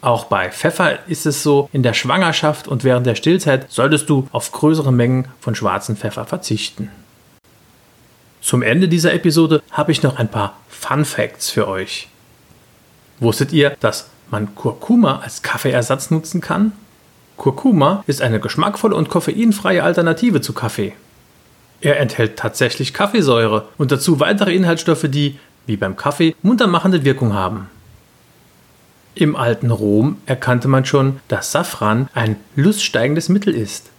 Auch 0.02 0.26
bei 0.26 0.52
Pfeffer 0.52 1.00
ist 1.08 1.26
es 1.26 1.44
so, 1.44 1.70
in 1.72 1.82
der 1.82 1.94
Schwangerschaft 1.94 2.68
und 2.68 2.84
während 2.84 3.08
der 3.08 3.16
Stillzeit 3.16 3.72
solltest 3.72 4.10
du 4.10 4.28
auf 4.34 4.52
größere 4.52 4.92
Mengen 4.92 5.30
von 5.40 5.56
schwarzen 5.56 5.96
Pfeffer 5.96 6.26
verzichten. 6.26 6.92
Zum 8.42 8.62
Ende 8.62 8.90
dieser 8.90 9.14
Episode 9.14 9.64
habe 9.72 9.94
ich 9.94 10.04
noch 10.04 10.18
ein 10.18 10.30
paar 10.30 10.58
Fun 10.68 11.06
Facts 11.06 11.50
für 11.50 11.70
euch. 11.70 12.10
Wusstet 13.20 13.54
ihr, 13.54 13.78
dass 13.80 14.10
man 14.32 14.56
Kurkuma 14.56 15.20
als 15.20 15.42
Kaffeeersatz 15.42 16.12
nutzen 16.12 16.42
kann? 16.42 16.72
Kurkuma 17.38 18.04
ist 18.08 18.22
eine 18.22 18.40
geschmackvolle 18.40 18.96
und 18.96 19.10
koffeinfreie 19.10 19.84
Alternative 19.84 20.42
zu 20.42 20.54
Kaffee. 20.54 20.94
Er 21.82 22.00
enthält 22.00 22.38
tatsächlich 22.38 22.94
Kaffeesäure 22.94 23.68
und 23.78 23.92
dazu 23.92 24.20
weitere 24.20 24.56
Inhaltsstoffe, 24.56 25.06
die, 25.08 25.40
wie 25.68 25.78
beim 25.78 25.96
Kaffee, 25.96 26.36
muntermachende 26.42 27.04
Wirkung 27.04 27.34
haben. 27.34 27.70
Im 29.14 29.36
alten 29.36 29.72
Rom 29.72 30.18
erkannte 30.26 30.68
man 30.68 30.86
schon, 30.86 31.20
dass 31.28 31.52
Safran 31.52 32.10
ein 32.14 32.36
luststeigendes 32.56 33.30
Mittel 33.30 33.54
ist. 33.54 33.90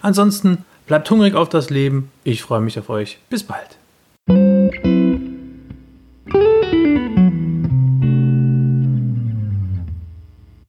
Ansonsten 0.04 0.66
Bleibt 0.86 1.10
hungrig 1.10 1.36
auf 1.36 1.50
das 1.50 1.70
Leben. 1.70 2.12
Ich 2.24 2.42
freue 2.42 2.62
mich 2.62 2.78
auf 2.78 2.90
euch. 2.90 3.18
Bis 3.30 3.44
bald. 3.44 3.78